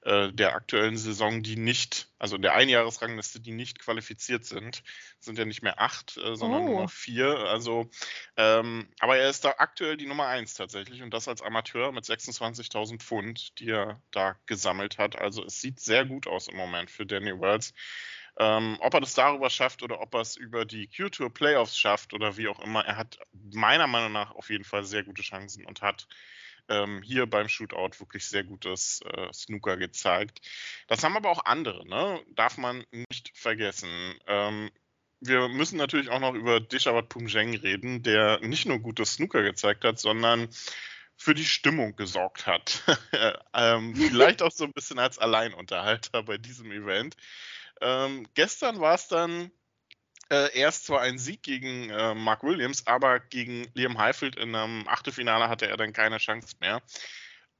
äh, 0.04 0.32
der 0.32 0.54
aktuellen 0.54 0.98
Saison, 0.98 1.42
die 1.42 1.56
nicht, 1.56 2.08
also 2.18 2.36
in 2.36 2.42
der 2.42 2.54
Einjahresrangliste, 2.54 3.40
die 3.40 3.52
nicht 3.52 3.78
qualifiziert 3.78 4.44
sind. 4.44 4.82
Sind 5.18 5.38
ja 5.38 5.46
nicht 5.46 5.62
mehr 5.62 5.80
acht, 5.80 6.18
äh, 6.18 6.36
sondern 6.36 6.62
oh. 6.62 6.68
nur 6.68 6.82
noch 6.82 6.90
vier. 6.90 7.38
Also, 7.38 7.90
ähm, 8.36 8.88
aber 9.00 9.16
er 9.16 9.30
ist 9.30 9.44
da 9.44 9.54
aktuell 9.58 9.96
die 9.96 10.06
Nummer 10.06 10.26
eins 10.26 10.54
tatsächlich 10.54 11.02
und 11.02 11.12
das 11.14 11.26
als 11.26 11.40
Amateur 11.40 11.90
mit 11.92 12.04
26.000 12.04 13.00
Pfund, 13.00 13.58
die 13.58 13.70
er 13.70 14.02
da 14.10 14.36
gesammelt 14.44 14.98
hat. 14.98 15.16
Also 15.16 15.42
es 15.44 15.60
sieht 15.60 15.80
sehr 15.80 16.04
gut 16.04 16.26
aus 16.26 16.48
im 16.48 16.56
Moment 16.56 16.90
für 16.90 17.06
Danny 17.06 17.40
Wells. 17.40 17.72
Ähm, 18.36 18.76
ob 18.80 18.92
er 18.92 19.00
das 19.00 19.14
darüber 19.14 19.48
schafft 19.48 19.82
oder 19.82 20.00
ob 20.00 20.12
er 20.14 20.20
es 20.20 20.36
über 20.36 20.64
die 20.64 20.88
Q-Tour 20.88 21.32
Playoffs 21.32 21.78
schafft 21.78 22.12
oder 22.12 22.36
wie 22.36 22.48
auch 22.48 22.58
immer, 22.60 22.84
er 22.84 22.96
hat 22.96 23.18
meiner 23.32 23.86
Meinung 23.86 24.12
nach 24.12 24.32
auf 24.32 24.50
jeden 24.50 24.64
Fall 24.64 24.84
sehr 24.84 25.04
gute 25.04 25.22
Chancen 25.22 25.64
und 25.64 25.82
hat 25.82 26.08
ähm, 26.68 27.02
hier 27.02 27.26
beim 27.26 27.48
Shootout 27.48 27.98
wirklich 27.98 28.26
sehr 28.26 28.44
gutes 28.44 29.00
äh, 29.02 29.32
Snooker 29.32 29.76
gezeigt. 29.76 30.40
Das 30.88 31.02
haben 31.04 31.16
aber 31.16 31.30
auch 31.30 31.44
andere, 31.44 31.86
ne? 31.86 32.22
darf 32.28 32.56
man 32.58 32.84
nicht 32.92 33.30
vergessen. 33.34 33.90
Ähm, 34.26 34.70
wir 35.20 35.48
müssen 35.48 35.76
natürlich 35.76 36.10
auch 36.10 36.20
noch 36.20 36.34
über 36.34 36.60
Dishawat 36.60 37.08
Pumjeng 37.08 37.56
reden, 37.56 38.02
der 38.02 38.40
nicht 38.40 38.66
nur 38.66 38.78
gutes 38.78 39.14
Snooker 39.14 39.42
gezeigt 39.42 39.84
hat, 39.84 39.98
sondern 39.98 40.48
für 41.16 41.34
die 41.34 41.44
Stimmung 41.44 41.96
gesorgt 41.96 42.46
hat. 42.46 42.82
ähm, 43.54 43.94
vielleicht 43.94 44.42
auch 44.42 44.50
so 44.50 44.64
ein 44.64 44.72
bisschen 44.72 44.98
als 44.98 45.18
Alleinunterhalter 45.18 46.22
bei 46.22 46.38
diesem 46.38 46.70
Event. 46.72 47.16
Ähm, 47.80 48.26
gestern 48.34 48.80
war 48.80 48.94
es 48.94 49.08
dann 49.08 49.50
äh, 50.30 50.56
erst 50.58 50.86
zwar 50.86 51.00
ein 51.00 51.18
Sieg 51.18 51.42
gegen 51.42 51.90
äh, 51.90 52.14
Mark 52.14 52.42
Williams, 52.42 52.86
aber 52.86 53.20
gegen 53.20 53.68
Liam 53.74 53.98
Heifeld 53.98 54.36
in 54.36 54.54
einem 54.54 54.88
Achtelfinale 54.88 55.48
hatte 55.48 55.66
er 55.66 55.76
dann 55.76 55.92
keine 55.92 56.18
Chance 56.18 56.56
mehr. 56.60 56.82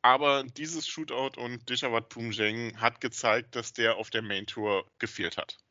Aber 0.02 0.44
dieses 0.44 0.86
Shootout 0.86 1.40
und 1.40 1.68
Dishawat 1.70 2.10
Pumjeng 2.10 2.78
hat 2.80 3.00
gezeigt, 3.00 3.56
dass 3.56 3.72
der 3.72 3.96
auf 3.96 4.10
der 4.10 4.22
Main 4.22 4.46
Tour 4.46 4.86
gefehlt 4.98 5.38
hat. 5.38 5.63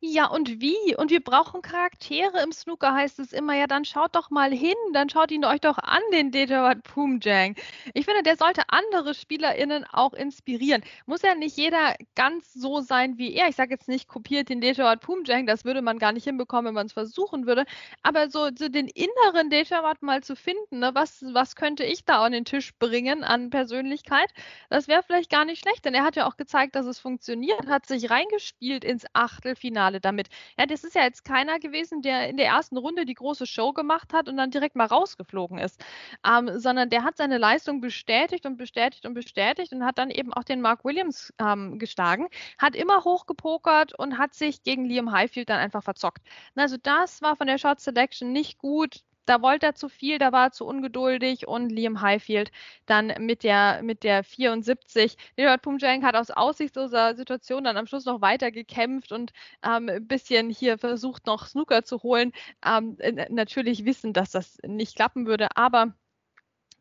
Ja, 0.00 0.26
und 0.26 0.60
wie? 0.60 0.94
Und 0.96 1.10
wir 1.10 1.24
brauchen 1.24 1.62
Charaktere 1.62 2.42
im 2.42 2.52
Snooker, 2.52 2.92
heißt 2.92 3.18
es 3.18 3.32
immer. 3.32 3.54
Ja, 3.54 3.66
dann 3.66 3.84
schaut 3.86 4.14
doch 4.14 4.30
mal 4.30 4.52
hin, 4.52 4.74
dann 4.92 5.08
schaut 5.08 5.30
ihn 5.30 5.44
euch 5.44 5.60
doch 5.60 5.78
an, 5.78 6.02
den 6.12 6.30
Detroit 6.30 6.82
Poomjang. 6.82 7.56
Ich 7.94 8.04
finde, 8.04 8.22
der 8.22 8.36
sollte 8.36 8.62
andere 8.68 9.14
SpielerInnen 9.14 9.84
auch 9.90 10.12
inspirieren. 10.12 10.82
Muss 11.06 11.22
ja 11.22 11.34
nicht 11.34 11.56
jeder 11.56 11.94
ganz 12.14 12.52
so 12.52 12.80
sein 12.80 13.16
wie 13.16 13.34
er. 13.34 13.48
Ich 13.48 13.56
sage 13.56 13.70
jetzt 13.72 13.88
nicht, 13.88 14.06
kopiert 14.06 14.50
den 14.50 14.60
Detroit 14.60 15.00
Poomjang, 15.00 15.46
das 15.46 15.64
würde 15.64 15.80
man 15.80 15.98
gar 15.98 16.12
nicht 16.12 16.24
hinbekommen, 16.24 16.66
wenn 16.66 16.74
man 16.74 16.86
es 16.86 16.92
versuchen 16.92 17.46
würde. 17.46 17.64
Aber 18.02 18.28
so, 18.28 18.50
so 18.56 18.68
den 18.68 18.88
inneren 18.88 19.48
Detroit 19.50 20.02
mal 20.02 20.22
zu 20.22 20.36
finden, 20.36 20.80
ne? 20.80 20.90
was, 20.94 21.24
was 21.32 21.56
könnte 21.56 21.84
ich 21.84 22.04
da 22.04 22.22
an 22.22 22.32
den 22.32 22.44
Tisch 22.44 22.74
bringen 22.78 23.24
an 23.24 23.48
Persönlichkeit, 23.50 24.30
das 24.68 24.88
wäre 24.88 25.02
vielleicht 25.02 25.30
gar 25.30 25.46
nicht 25.46 25.60
schlecht, 25.60 25.84
denn 25.86 25.94
er 25.94 26.04
hat 26.04 26.16
ja 26.16 26.26
auch 26.26 26.36
gezeigt, 26.36 26.76
dass 26.76 26.86
es 26.86 26.98
funktioniert, 26.98 27.66
hat 27.66 27.86
sich 27.86 28.10
reingespielt 28.10 28.84
ins 28.84 29.06
Achtelfinale 29.14 29.85
Finale 29.86 30.00
damit. 30.00 30.28
Ja, 30.58 30.66
das 30.66 30.84
ist 30.84 30.94
ja 30.94 31.02
jetzt 31.02 31.24
keiner 31.24 31.58
gewesen, 31.58 32.02
der 32.02 32.28
in 32.28 32.36
der 32.36 32.46
ersten 32.46 32.76
Runde 32.76 33.04
die 33.06 33.14
große 33.14 33.46
Show 33.46 33.72
gemacht 33.72 34.12
hat 34.12 34.28
und 34.28 34.36
dann 34.36 34.50
direkt 34.50 34.76
mal 34.76 34.86
rausgeflogen 34.86 35.58
ist, 35.58 35.84
ähm, 36.26 36.58
sondern 36.58 36.90
der 36.90 37.04
hat 37.04 37.16
seine 37.16 37.38
Leistung 37.38 37.80
bestätigt 37.80 38.46
und 38.46 38.56
bestätigt 38.56 39.06
und 39.06 39.14
bestätigt 39.14 39.72
und 39.72 39.84
hat 39.84 39.98
dann 39.98 40.10
eben 40.10 40.32
auch 40.32 40.44
den 40.44 40.60
Mark 40.60 40.84
Williams 40.84 41.32
ähm, 41.40 41.78
geschlagen, 41.78 42.26
hat 42.58 42.74
immer 42.74 43.04
hochgepokert 43.04 43.98
und 43.98 44.18
hat 44.18 44.34
sich 44.34 44.62
gegen 44.62 44.84
Liam 44.84 45.12
Highfield 45.12 45.48
dann 45.48 45.58
einfach 45.58 45.82
verzockt. 45.82 46.22
Also 46.56 46.76
das 46.82 47.22
war 47.22 47.36
von 47.36 47.46
der 47.46 47.58
Shot 47.58 47.80
Selection 47.80 48.32
nicht 48.32 48.58
gut 48.58 49.02
da 49.26 49.42
wollte 49.42 49.66
er 49.66 49.74
zu 49.74 49.88
viel, 49.88 50.18
da 50.18 50.32
war 50.32 50.46
er 50.46 50.52
zu 50.52 50.64
ungeduldig 50.66 51.46
und 51.48 51.70
Liam 51.70 52.00
Highfield 52.00 52.50
dann 52.86 53.12
mit 53.18 53.42
der, 53.44 53.82
mit 53.82 54.04
der 54.04 54.24
74. 54.24 55.16
Leonard 55.36 55.62
Pumjang 55.62 56.02
hat 56.04 56.16
aus 56.16 56.30
aussichtsloser 56.30 57.14
Situation 57.16 57.64
dann 57.64 57.76
am 57.76 57.86
Schluss 57.86 58.04
noch 58.04 58.20
weiter 58.20 58.50
gekämpft 58.50 59.12
und 59.12 59.32
ähm, 59.64 59.88
ein 59.88 60.06
bisschen 60.06 60.50
hier 60.50 60.78
versucht, 60.78 61.26
noch 61.26 61.46
Snooker 61.46 61.84
zu 61.84 62.02
holen. 62.02 62.32
Ähm, 62.64 62.96
natürlich 63.30 63.84
wissen, 63.84 64.12
dass 64.12 64.30
das 64.30 64.58
nicht 64.66 64.96
klappen 64.96 65.26
würde, 65.26 65.48
aber 65.56 65.94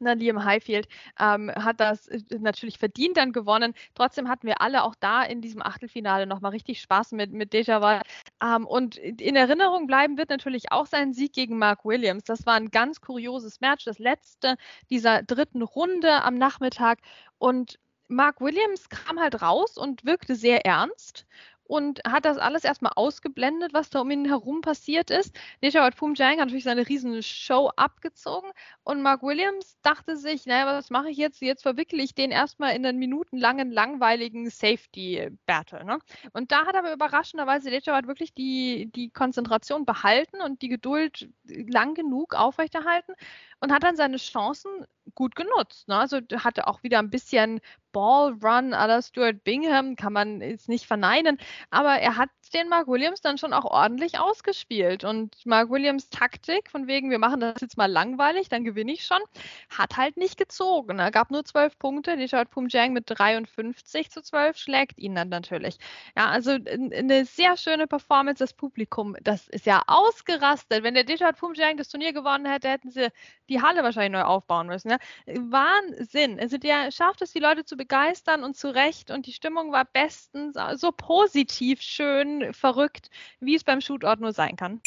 na, 0.06 0.14
Liam 0.14 0.44
Highfield 0.46 0.88
ähm, 1.20 1.52
hat 1.54 1.80
das 1.80 2.08
äh, 2.08 2.22
natürlich 2.40 2.78
verdient 2.78 3.18
dann 3.18 3.34
gewonnen. 3.34 3.74
Trotzdem 3.96 4.30
hatten 4.30 4.48
wir 4.48 4.62
alle 4.62 4.84
auch 4.84 4.96
da 4.96 5.24
in 5.24 5.42
diesem 5.42 5.62
Achtelfinale 5.62 6.26
nochmal 6.26 6.52
richtig 6.52 6.82
Spaß 6.82 7.12
mit, 7.12 7.32
mit 7.32 7.54
Deja 7.54 8.02
ähm, 8.42 8.66
und 8.66 8.98
in 8.98 9.36
Erinnerung 9.36 9.88
bleiben 9.88 10.18
wird 10.18 10.30
natürlich 10.30 10.72
auch 10.72 10.86
sein 10.86 11.14
Sieg 11.14 11.34
gegen 11.34 11.58
Mark 11.58 11.84
Williams. 11.84 12.24
Das 12.24 12.46
war 12.46 12.54
ein 12.54 12.70
ganz 12.72 13.02
kurioses 13.02 13.60
Match, 13.62 13.86
das 13.86 14.00
letzte 14.00 14.56
dieser 14.90 15.24
dritten 15.24 15.62
Runde 15.62 16.24
am 16.24 16.36
Nachmittag. 16.36 17.00
Und 17.38 17.80
Mark 18.08 18.40
Williams 18.40 18.90
kam 18.90 19.20
halt 19.20 19.42
raus 19.42 19.78
und 19.78 20.06
wirkte 20.06 20.36
sehr 20.36 20.66
ernst 20.66 21.26
und 21.68 22.02
hat 22.06 22.26
das 22.26 22.38
alles 22.38 22.64
erstmal 22.64 22.94
ausgeblendet, 22.96 23.74
was 23.74 23.90
da 23.90 24.02
um 24.02 24.12
ihn 24.12 24.26
herum 24.26 24.62
passiert 24.62 25.10
ist. 25.10 25.36
Nishawat 25.62 25.96
Pumjang 25.96 26.34
hat 26.34 26.48
natürlich 26.48 26.64
seine 26.64 26.88
riesen 26.88 27.22
Show 27.24 27.72
abgezogen 27.76 28.52
und 28.84 29.02
Mark 29.02 29.24
Williams 29.24 29.78
dachte 29.82 30.18
sich, 30.18 30.46
naja, 30.46 30.66
was 30.66 30.90
mache 30.90 31.10
ich 31.10 31.18
jetzt? 31.18 31.42
Jetzt 31.42 31.64
verwickle 31.64 32.02
ich 32.04 32.14
den 32.14 32.32
erstmal 32.32 32.76
in 32.76 32.86
einen 32.86 33.00
minutenlangen, 33.00 33.72
langweiligen 33.72 34.50
Safety-Battle. 34.50 35.86
Ne? 35.86 36.00
Und 36.34 36.52
da 36.52 36.66
hat 36.66 36.76
aber 36.76 36.94
überraschenderweise 36.94 37.70
Nishawat 37.70 38.08
wirklich 38.08 38.34
die, 38.34 38.92
die 38.96 39.10
Konzentration 39.10 39.86
behalten 39.86 40.42
und 40.42 40.62
die 40.62 40.70
Geduld 40.70 41.30
lang 41.46 41.96
genug 41.96 42.36
aufrechterhalten 42.36 43.14
und 43.60 43.72
hat 43.72 43.84
dann 43.84 43.96
seine 43.96 44.18
Chancen 44.18 44.86
gut 45.14 45.36
genutzt. 45.36 45.88
Ne? 45.88 45.98
Also 45.98 46.20
hatte 46.38 46.68
auch 46.68 46.84
wieder 46.84 47.00
ein 47.00 47.10
bisschen 47.10 47.62
Ballrun 47.92 48.74
à 48.74 48.88
la 48.88 49.02
Stuart 49.02 49.44
Bingham, 49.46 49.96
kann 49.96 50.12
man 50.12 50.42
jetzt 50.42 50.68
nicht 50.68 50.86
verneinen, 50.86 51.38
aber 51.70 51.98
er 52.00 52.18
hat 52.18 52.30
den 52.54 52.68
Mark 52.68 52.88
Williams 52.88 53.22
dann 53.22 53.38
schon 53.38 53.54
auch 53.54 53.64
ordentlich 53.64 54.20
ausgespielt. 54.20 55.06
Und 55.06 55.34
Mark 55.46 55.70
Williams 55.70 56.10
Taktik, 56.10 56.70
von 56.70 56.88
wegen, 56.88 57.10
wir 57.10 57.20
machen 57.20 57.40
das 57.40 57.62
jetzt 57.62 57.78
mal 57.78 57.90
langweilig, 57.90 58.50
dann 58.50 58.66
gewinne 58.66 58.92
ich 58.92 59.06
schon, 59.06 59.22
hat 59.70 59.96
halt 59.96 60.18
nicht 60.18 60.38
gezogen. 60.38 61.00
Er 61.00 61.12
gab 61.12 61.32
nur 61.32 61.46
zwölf 61.46 61.78
Punkte. 61.80 62.18
Richard 62.18 62.50
Pumjang 62.50 62.92
mit 62.92 63.06
53 63.08 64.12
zu 64.12 64.22
12 64.22 64.58
schlägt 64.58 65.00
ihn 65.00 65.16
dann 65.16 65.30
natürlich. 65.30 65.78
Ja, 66.18 66.28
also 66.28 66.52
eine 66.52 67.26
sehr 67.26 67.56
schöne 67.56 67.88
Performance. 67.88 68.40
Das 68.40 68.54
Publikum, 68.54 69.16
das 69.22 69.48
ist 69.48 69.66
ja 69.66 69.82
ausgerastet. 69.88 70.84
Wenn 70.84 70.96
der 70.96 71.08
Richard 71.08 71.38
Pumjang 71.38 71.78
das 71.78 71.88
Turnier 71.88 72.12
gewonnen 72.12 72.46
hätte, 72.46 72.70
hätten 72.70 72.92
sie 72.92 73.08
die 73.50 73.62
Halle 73.62 73.84
wahrscheinlich 73.84 74.12
neu 74.12 74.24
aufbauen 74.24 74.68
müssen. 74.68 74.90
Ja? 74.90 74.98
Wahnsinn. 75.28 76.40
Also 76.40 76.58
der 76.58 76.92
schafft 76.92 77.22
es, 77.22 77.32
die 77.32 77.40
Leute 77.40 77.66
zu 77.66 77.78
begeistern 77.78 78.44
und 78.44 78.56
zu 78.56 78.74
Recht. 78.74 79.12
Und 79.12 79.26
die 79.26 79.34
Stimmung 79.34 79.72
war 79.72 79.86
bestens, 79.86 80.58
so 80.76 80.92
positiv, 80.92 81.82
schön, 81.82 82.54
verrückt, 82.54 83.10
wie 83.40 83.56
es 83.56 83.64
beim 83.64 83.82
Shootout 83.82 84.20
nur 84.20 84.34
sein 84.34 84.56
kann. 84.56 84.82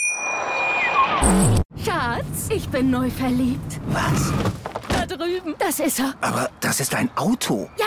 Schatz, 1.85 2.49
ich 2.51 2.69
bin 2.69 2.91
neu 2.91 3.11
verliebt. 3.11 3.81
Was? 3.87 4.33
Da 4.89 5.07
drüben. 5.07 5.55
Das 5.59 5.81
ist 5.81 6.01
er. 6.01 6.15
Aber 6.21 6.51
das 6.61 6.81
ist 6.81 6.95
ein 6.95 7.11
Auto. 7.17 7.71
Ja, 7.79 7.87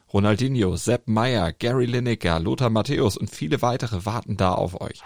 Ronaldinho, 0.13 0.75
Sepp 0.75 1.07
Meyer, 1.07 1.53
Gary 1.53 1.85
Lineker, 1.85 2.39
Lothar 2.41 2.69
Matthäus 2.69 3.15
und 3.15 3.29
viele 3.29 3.61
weitere 3.61 4.05
warten 4.05 4.35
da 4.35 4.51
auf 4.53 4.81
euch. 4.81 5.01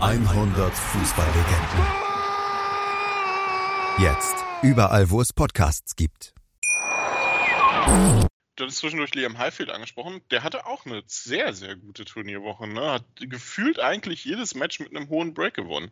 100 0.00 0.72
Fußballlegenden. 0.72 1.86
Jetzt. 3.98 4.34
Überall, 4.62 5.08
wo 5.08 5.22
es 5.22 5.32
Podcasts 5.32 5.96
gibt. 5.96 6.34
Du 8.56 8.66
hast 8.66 8.76
zwischendurch 8.76 9.14
Liam 9.14 9.38
Highfield 9.38 9.70
angesprochen. 9.70 10.20
Der 10.30 10.42
hatte 10.42 10.66
auch 10.66 10.84
eine 10.84 11.02
sehr, 11.06 11.54
sehr 11.54 11.76
gute 11.76 12.04
Turnierwoche. 12.04 12.66
Ne? 12.66 12.92
Hat 12.92 13.04
gefühlt 13.16 13.80
eigentlich 13.80 14.26
jedes 14.26 14.54
Match 14.54 14.80
mit 14.80 14.94
einem 14.94 15.08
hohen 15.08 15.32
Break 15.32 15.54
gewonnen. 15.54 15.90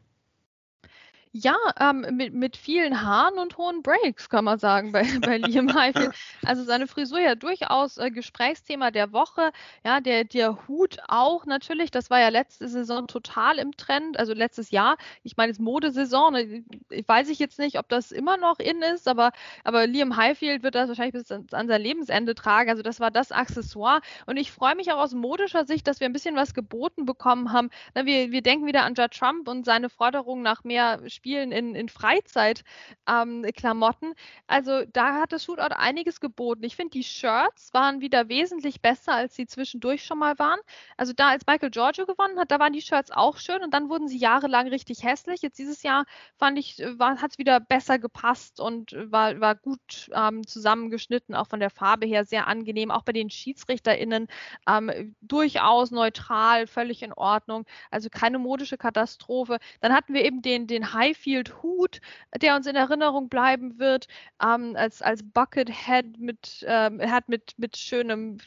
Ja, 1.32 1.56
ähm, 1.78 2.06
mit, 2.12 2.32
mit 2.32 2.56
vielen 2.56 3.02
Haaren 3.02 3.38
und 3.38 3.58
hohen 3.58 3.82
Breaks, 3.82 4.28
kann 4.30 4.44
man 4.44 4.58
sagen, 4.58 4.92
bei, 4.92 5.02
bei 5.20 5.36
Liam 5.38 5.74
Highfield. 5.74 6.14
Also 6.44 6.64
seine 6.64 6.86
Frisur 6.86 7.20
ja 7.20 7.34
durchaus 7.34 7.98
äh, 7.98 8.10
Gesprächsthema 8.10 8.90
der 8.90 9.12
Woche. 9.12 9.52
Ja, 9.84 10.00
der, 10.00 10.24
der 10.24 10.66
Hut 10.68 10.98
auch 11.08 11.44
natürlich. 11.44 11.90
Das 11.90 12.08
war 12.08 12.20
ja 12.20 12.28
letzte 12.28 12.68
Saison 12.68 13.06
total 13.08 13.58
im 13.58 13.72
Trend, 13.76 14.18
also 14.18 14.32
letztes 14.32 14.70
Jahr. 14.70 14.96
Ich 15.22 15.36
meine, 15.36 15.52
es 15.52 15.58
Modesaison. 15.58 16.32
Ne, 16.32 16.64
ich 16.90 17.06
weiß 17.06 17.28
ich 17.28 17.38
jetzt 17.38 17.58
nicht, 17.58 17.78
ob 17.78 17.88
das 17.88 18.10
immer 18.10 18.36
noch 18.36 18.58
in 18.58 18.80
ist, 18.82 19.06
aber, 19.06 19.32
aber 19.64 19.86
Liam 19.86 20.16
Highfield 20.16 20.62
wird 20.62 20.74
das 20.74 20.88
wahrscheinlich 20.88 21.14
bis 21.14 21.30
an, 21.30 21.46
sein 21.50 21.68
Lebensende 21.68 22.34
tragen. 22.34 22.70
Also 22.70 22.82
das 22.82 23.00
war 23.00 23.10
das 23.10 23.32
Accessoire. 23.32 24.00
Und 24.26 24.38
ich 24.38 24.50
freue 24.50 24.76
mich 24.76 24.92
auch 24.92 24.98
aus 24.98 25.12
modischer 25.14 25.66
Sicht, 25.66 25.86
dass 25.86 26.00
wir 26.00 26.06
ein 26.06 26.12
bisschen 26.12 26.36
was 26.36 26.54
geboten 26.54 27.04
bekommen 27.04 27.52
haben. 27.52 27.70
Wir, 27.94 28.30
wir 28.30 28.42
denken 28.42 28.66
wieder 28.66 28.84
an 28.84 28.94
Judd 28.94 29.12
Trump 29.12 29.48
und 29.48 29.64
seine 29.66 29.90
Forderung 29.90 30.42
nach 30.42 30.64
mehr 30.64 31.00
Spielen 31.18 31.50
in, 31.50 31.74
in 31.74 31.88
Freizeitklamotten. 31.88 34.08
Ähm, 34.08 34.14
also 34.46 34.84
da 34.92 35.14
hat 35.14 35.32
das 35.32 35.44
Shootout 35.44 35.74
einiges 35.74 36.20
geboten. 36.20 36.62
Ich 36.62 36.76
finde, 36.76 36.92
die 36.92 37.02
Shirts 37.02 37.74
waren 37.74 38.00
wieder 38.00 38.28
wesentlich 38.28 38.80
besser, 38.80 39.14
als 39.14 39.34
sie 39.34 39.48
zwischendurch 39.48 40.04
schon 40.04 40.20
mal 40.20 40.38
waren. 40.38 40.60
Also 40.96 41.12
da, 41.12 41.30
als 41.30 41.44
Michael 41.44 41.70
Giorgio 41.70 42.06
gewonnen 42.06 42.38
hat, 42.38 42.52
da 42.52 42.60
waren 42.60 42.72
die 42.72 42.82
Shirts 42.82 43.10
auch 43.10 43.38
schön 43.38 43.64
und 43.64 43.74
dann 43.74 43.88
wurden 43.88 44.06
sie 44.06 44.16
jahrelang 44.16 44.68
richtig 44.68 45.02
hässlich. 45.02 45.42
Jetzt 45.42 45.58
dieses 45.58 45.82
Jahr 45.82 46.04
fand 46.36 46.56
ich, 46.56 46.78
äh, 46.78 46.94
hat 47.00 47.32
es 47.32 47.38
wieder 47.38 47.58
besser 47.58 47.98
gepasst 47.98 48.60
und 48.60 48.94
war, 48.96 49.40
war 49.40 49.56
gut 49.56 50.08
ähm, 50.14 50.46
zusammengeschnitten, 50.46 51.34
auch 51.34 51.48
von 51.48 51.58
der 51.58 51.70
Farbe 51.70 52.06
her 52.06 52.24
sehr 52.24 52.46
angenehm. 52.46 52.92
Auch 52.92 53.02
bei 53.02 53.12
den 53.12 53.28
SchiedsrichterInnen 53.28 54.28
ähm, 54.68 55.16
durchaus 55.20 55.90
neutral, 55.90 56.68
völlig 56.68 57.02
in 57.02 57.12
Ordnung. 57.12 57.64
Also 57.90 58.08
keine 58.08 58.38
modische 58.38 58.78
Katastrophe. 58.78 59.58
Dann 59.80 59.92
hatten 59.92 60.14
wir 60.14 60.24
eben 60.24 60.42
den, 60.42 60.68
den 60.68 60.92
High 60.92 61.07
Highfield 61.08 61.62
Hut, 61.62 62.00
der 62.40 62.56
uns 62.56 62.66
in 62.66 62.76
Erinnerung 62.76 63.28
bleiben 63.28 63.78
wird, 63.78 64.06
ähm, 64.42 64.74
als, 64.76 65.02
als 65.02 65.22
Buckethead 65.22 66.18
mit, 66.18 66.64
ähm, 66.66 67.00
hat 67.10 67.28
mit, 67.28 67.54
mit 67.58 67.76
schönem 67.76 68.38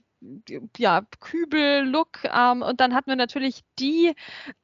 ja, 0.77 1.01
Kübel-Look. 1.19 2.23
Ähm, 2.25 2.61
und 2.61 2.79
dann 2.79 2.93
hatten 2.93 3.09
wir 3.09 3.15
natürlich 3.15 3.61
die, 3.79 4.13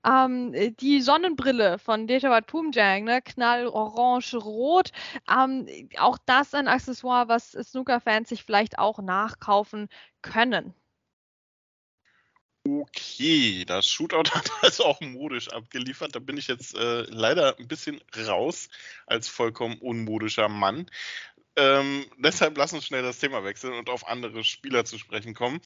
ähm, 0.05 0.53
die 0.79 1.01
Sonnenbrille 1.01 1.79
von 1.79 2.07
Dejawad 2.07 2.47
Pumjang, 2.47 3.05
ne? 3.05 3.21
knall 3.21 3.67
orange-rot. 3.67 4.91
Ähm, 5.31 5.67
auch 5.97 6.17
das 6.25 6.53
ein 6.53 6.67
Accessoire, 6.67 7.27
was 7.27 7.51
Snooker-Fans 7.51 8.29
sich 8.29 8.43
vielleicht 8.43 8.77
auch 8.79 8.99
nachkaufen 8.99 9.89
können. 10.21 10.73
Okay, 12.67 13.63
das 13.65 13.87
Shootout 13.87 14.29
hat 14.33 14.51
also 14.61 14.83
auch 14.83 14.99
modisch 14.99 15.47
abgeliefert. 15.49 16.15
Da 16.15 16.19
bin 16.19 16.37
ich 16.37 16.47
jetzt 16.47 16.75
äh, 16.75 17.03
leider 17.03 17.57
ein 17.57 17.67
bisschen 17.67 18.01
raus 18.27 18.67
als 19.05 19.29
vollkommen 19.29 19.77
unmodischer 19.77 20.49
Mann. 20.49 20.89
Ähm, 21.55 22.05
deshalb 22.17 22.57
lass 22.57 22.73
uns 22.73 22.85
schnell 22.85 23.03
das 23.03 23.19
Thema 23.19 23.43
wechseln 23.43 23.73
und 23.73 23.89
auf 23.89 24.07
andere 24.07 24.43
Spieler 24.43 24.83
zu 24.83 24.97
sprechen 24.97 25.33
kommen. 25.33 25.61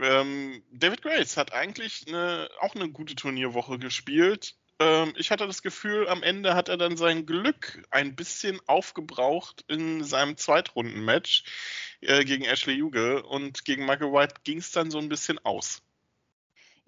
Ähm, 0.00 0.62
David 0.70 1.02
Grace 1.02 1.36
hat 1.36 1.52
eigentlich 1.52 2.04
eine, 2.06 2.48
auch 2.60 2.74
eine 2.76 2.90
gute 2.90 3.16
Turnierwoche 3.16 3.78
gespielt. 3.78 4.54
Ähm, 4.78 5.14
ich 5.16 5.30
hatte 5.32 5.46
das 5.46 5.62
Gefühl, 5.62 6.08
am 6.08 6.22
Ende 6.22 6.54
hat 6.54 6.68
er 6.68 6.76
dann 6.76 6.96
sein 6.96 7.26
Glück 7.26 7.82
ein 7.90 8.14
bisschen 8.14 8.60
aufgebraucht 8.66 9.64
in 9.68 10.04
seinem 10.04 10.36
Zweitrundenmatch 10.36 11.44
äh, 12.02 12.24
gegen 12.24 12.44
Ashley 12.44 12.74
Juge 12.74 13.22
und 13.24 13.64
gegen 13.64 13.84
Michael 13.84 14.12
White 14.12 14.36
ging 14.44 14.58
es 14.58 14.70
dann 14.70 14.90
so 14.90 14.98
ein 14.98 15.08
bisschen 15.08 15.38
aus. 15.44 15.82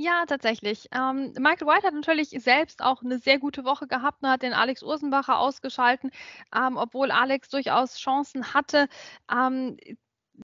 Ja, 0.01 0.27
tatsächlich. 0.27 0.89
Ähm, 0.93 1.33
Michael 1.41 1.67
White 1.67 1.87
hat 1.89 1.93
natürlich 1.95 2.29
selbst 2.31 2.83
auch 2.83 3.03
eine 3.03 3.19
sehr 3.19 3.41
gute 3.41 3.65
Woche 3.65 3.89
gehabt 3.89 4.23
und 4.23 4.29
hat 4.31 4.43
den 4.43 4.53
Alex 4.53 4.85
Ursenbacher 4.85 5.39
ausgeschalten, 5.41 6.11
ähm, 6.55 6.77
obwohl 6.77 7.11
Alex 7.11 7.49
durchaus 7.49 7.97
Chancen 7.99 8.55
hatte. 8.55 8.87
Ähm, 9.29 9.77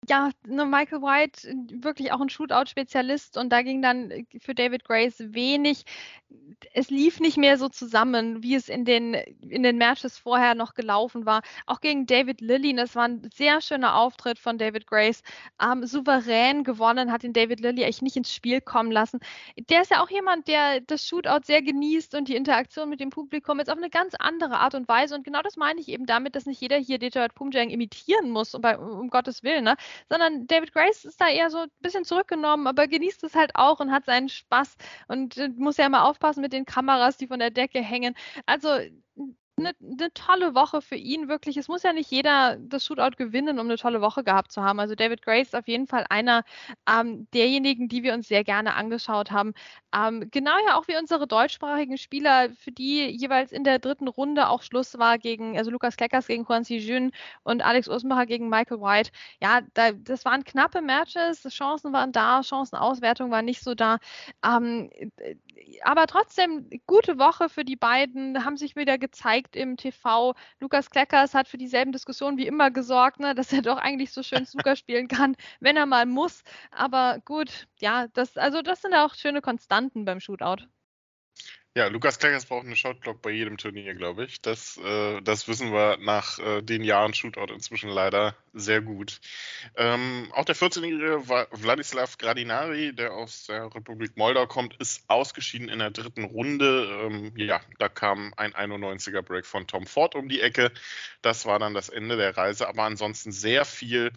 ja, 0.09 0.29
ne, 0.45 0.65
Michael 0.65 1.01
White 1.01 1.47
äh, 1.49 1.83
wirklich 1.83 2.11
auch 2.11 2.21
ein 2.21 2.29
Shootout-Spezialist 2.29 3.37
und 3.37 3.49
da 3.49 3.61
ging 3.61 3.81
dann 3.81 4.11
äh, 4.11 4.25
für 4.39 4.55
David 4.55 4.83
Grace 4.83 5.15
wenig. 5.19 5.83
Es 6.73 6.89
lief 6.89 7.19
nicht 7.19 7.37
mehr 7.37 7.57
so 7.57 7.69
zusammen, 7.69 8.41
wie 8.41 8.55
es 8.55 8.67
in 8.69 8.85
den, 8.85 9.13
in 9.13 9.61
den 9.61 9.77
Matches 9.77 10.17
vorher 10.17 10.55
noch 10.55 10.73
gelaufen 10.73 11.25
war. 11.25 11.41
Auch 11.67 11.79
gegen 11.79 12.07
David 12.07 12.41
Lilly, 12.41 12.75
das 12.75 12.95
war 12.95 13.07
ein 13.07 13.29
sehr 13.33 13.61
schöner 13.61 13.95
Auftritt 13.95 14.39
von 14.39 14.57
David 14.57 14.87
Grace. 14.87 15.21
Ähm, 15.61 15.85
souverän 15.85 16.63
gewonnen, 16.63 17.11
hat 17.11 17.23
ihn 17.23 17.33
David 17.33 17.59
Lilly 17.59 17.83
echt 17.83 18.01
nicht 18.01 18.15
ins 18.17 18.33
Spiel 18.33 18.61
kommen 18.61 18.91
lassen. 18.91 19.19
Der 19.69 19.81
ist 19.83 19.91
ja 19.91 20.01
auch 20.01 20.09
jemand, 20.09 20.47
der 20.47 20.81
das 20.81 21.05
Shootout 21.07 21.41
sehr 21.43 21.61
genießt 21.61 22.15
und 22.15 22.27
die 22.27 22.35
Interaktion 22.35 22.89
mit 22.89 22.99
dem 22.99 23.09
Publikum 23.09 23.59
jetzt 23.59 23.69
auf 23.69 23.77
eine 23.77 23.89
ganz 23.89 24.15
andere 24.17 24.57
Art 24.59 24.73
und 24.73 24.87
Weise. 24.87 25.15
Und 25.15 25.23
genau 25.23 25.41
das 25.41 25.57
meine 25.57 25.79
ich 25.79 25.89
eben 25.89 26.05
damit, 26.05 26.35
dass 26.35 26.45
nicht 26.45 26.61
jeder 26.61 26.77
hier 26.77 26.97
Detroit 26.97 27.35
Pumjang 27.35 27.69
imitieren 27.69 28.31
muss, 28.31 28.55
um, 28.55 28.61
bei, 28.61 28.77
um 28.77 29.09
Gottes 29.09 29.43
Willen. 29.43 29.63
Ne? 29.63 29.75
Sondern 30.10 30.47
David 30.47 30.73
Grace 30.73 31.06
ist 31.06 31.19
da 31.21 31.27
eher 31.29 31.49
so 31.49 31.60
ein 31.60 31.69
bisschen 31.79 32.06
zurückgenommen, 32.06 32.67
aber 32.67 32.88
genießt 32.88 33.23
es 33.23 33.36
halt 33.36 33.51
auch 33.56 33.79
und 33.79 33.91
hat 33.91 34.06
seinen 34.06 34.29
Spaß 34.29 34.75
und 35.08 35.38
äh, 35.38 35.49
muss 35.49 35.77
ja 35.77 35.86
immer 35.86 36.06
aufpassen 36.06 36.41
mit 36.41 36.53
den 36.53 36.65
Kameras, 36.65 37.17
die 37.17 37.27
von 37.27 37.39
der 37.39 37.51
Decke 37.51 37.82
hängen. 37.82 38.15
Also 38.45 38.69
eine, 39.57 39.73
eine, 39.81 40.11
tolle 40.13 40.55
Woche 40.55 40.81
für 40.81 40.95
ihn, 40.95 41.27
wirklich. 41.27 41.57
Es 41.57 41.67
muss 41.67 41.83
ja 41.83 41.93
nicht 41.93 42.09
jeder 42.11 42.57
das 42.57 42.85
Shootout 42.85 43.17
gewinnen, 43.17 43.59
um 43.59 43.67
eine 43.67 43.77
tolle 43.77 44.01
Woche 44.01 44.23
gehabt 44.23 44.51
zu 44.51 44.63
haben. 44.63 44.79
Also 44.79 44.95
David 44.95 45.21
Grace 45.21 45.47
ist 45.47 45.55
auf 45.55 45.67
jeden 45.67 45.87
Fall 45.87 46.05
einer 46.09 46.43
ähm, 46.89 47.27
derjenigen, 47.33 47.87
die 47.87 48.03
wir 48.03 48.13
uns 48.13 48.27
sehr 48.27 48.43
gerne 48.43 48.75
angeschaut 48.75 49.31
haben. 49.31 49.53
Ähm, 49.95 50.29
genau 50.31 50.55
ja 50.67 50.77
auch 50.77 50.87
wie 50.87 50.97
unsere 50.97 51.27
deutschsprachigen 51.27 51.97
Spieler, 51.97 52.49
für 52.51 52.71
die 52.71 53.05
jeweils 53.09 53.51
in 53.51 53.63
der 53.63 53.79
dritten 53.79 54.07
Runde 54.07 54.49
auch 54.49 54.63
Schluss 54.63 54.97
war 54.97 55.19
gegen, 55.19 55.57
also 55.57 55.69
Lukas 55.69 55.97
Kleckers 55.97 56.27
gegen 56.27 56.45
Juan 56.45 56.63
Jun 56.63 57.11
und 57.43 57.61
Alex 57.61 57.87
Usmacher 57.87 58.25
gegen 58.25 58.49
Michael 58.49 58.81
White. 58.81 59.11
Ja, 59.41 59.61
da, 59.75 59.91
das 59.91 60.25
waren 60.25 60.43
knappe 60.43 60.81
Matches, 60.81 61.43
Chancen 61.49 61.93
waren 61.93 62.11
da, 62.11 62.41
Chancenauswertung 62.43 63.29
war 63.29 63.43
nicht 63.43 63.63
so 63.63 63.75
da. 63.75 63.99
Ähm, 64.43 64.89
aber 65.83 66.07
trotzdem, 66.07 66.69
gute 66.87 67.17
Woche 67.19 67.49
für 67.49 67.63
die 67.63 67.75
beiden, 67.75 68.45
haben 68.45 68.57
sich 68.57 68.75
wieder 68.75 68.97
gezeigt 68.97 69.42
im 69.56 69.77
TV. 69.77 70.34
Lukas 70.60 70.89
Kleckers 70.89 71.34
hat 71.34 71.47
für 71.47 71.58
dieselben 71.58 71.91
Diskussionen 71.91 72.38
wie 72.38 72.47
immer 72.47 72.71
gesorgt, 72.71 73.19
ne, 73.19 73.36
dass 73.36 73.53
er 73.53 73.62
doch 73.62 73.77
eigentlich 73.77 74.12
so 74.12 74.23
schön 74.23 74.45
Snooker 74.45 74.75
spielen 74.75 75.08
kann, 75.08 75.36
wenn 75.60 75.77
er 75.77 75.86
mal 75.86 76.06
muss. 76.06 76.43
Aber 76.71 77.19
gut, 77.25 77.67
ja, 77.79 78.08
das, 78.13 78.38
also 78.38 78.62
das 78.62 78.82
sind 78.82 78.93
auch 78.93 79.15
schöne 79.15 79.41
Konstanten 79.41 80.06
beim 80.06 80.19
Shootout. 80.19 80.67
Ja, 81.75 81.88
Lukas 81.88 82.19
Kleckers 82.19 82.45
braucht 82.45 82.67
eine 82.67 82.75
Shotblock 82.75 83.23
bei 83.23 83.31
jedem 83.31 83.57
Turnier, 83.57 83.95
glaube 83.95 84.25
ich. 84.25 84.39
Das, 84.43 84.77
äh, 84.77 85.21
das 85.21 85.47
wissen 85.47 85.73
wir 85.73 85.97
nach 85.97 86.38
äh, 86.38 86.62
den 86.62 86.83
Jahren 86.83 87.15
Shootout 87.15 87.51
inzwischen 87.51 87.89
leider 87.89 88.36
sehr 88.53 88.79
gut. 88.79 89.19
Ähm, 89.75 90.31
auch 90.36 90.45
der 90.45 90.55
14-jährige 90.55 91.27
Wladislav 91.27 92.19
Gradinari, 92.19 92.93
der 92.93 93.13
aus 93.13 93.47
der 93.47 93.73
Republik 93.73 94.15
Moldau 94.17 94.45
kommt, 94.45 94.75
ist 94.79 95.09
ausgeschieden 95.09 95.67
in 95.67 95.79
der 95.79 95.89
dritten 95.89 96.25
Runde. 96.25 97.07
Ähm, 97.07 97.33
ja, 97.38 97.59
da 97.79 97.89
kam 97.89 98.36
ein 98.38 98.53
91er 98.53 99.23
Break 99.23 99.47
von 99.47 99.65
Tom 99.65 99.88
Ford 99.88 100.13
um 100.13 100.29
die 100.29 100.41
Ecke. 100.41 100.71
Das 101.23 101.47
war 101.47 101.57
dann 101.57 101.73
das 101.73 101.89
Ende 101.89 102.17
der 102.17 102.38
Reise, 102.38 102.67
aber 102.67 102.83
ansonsten 102.83 103.31
sehr 103.31 103.65
viel 103.65 104.12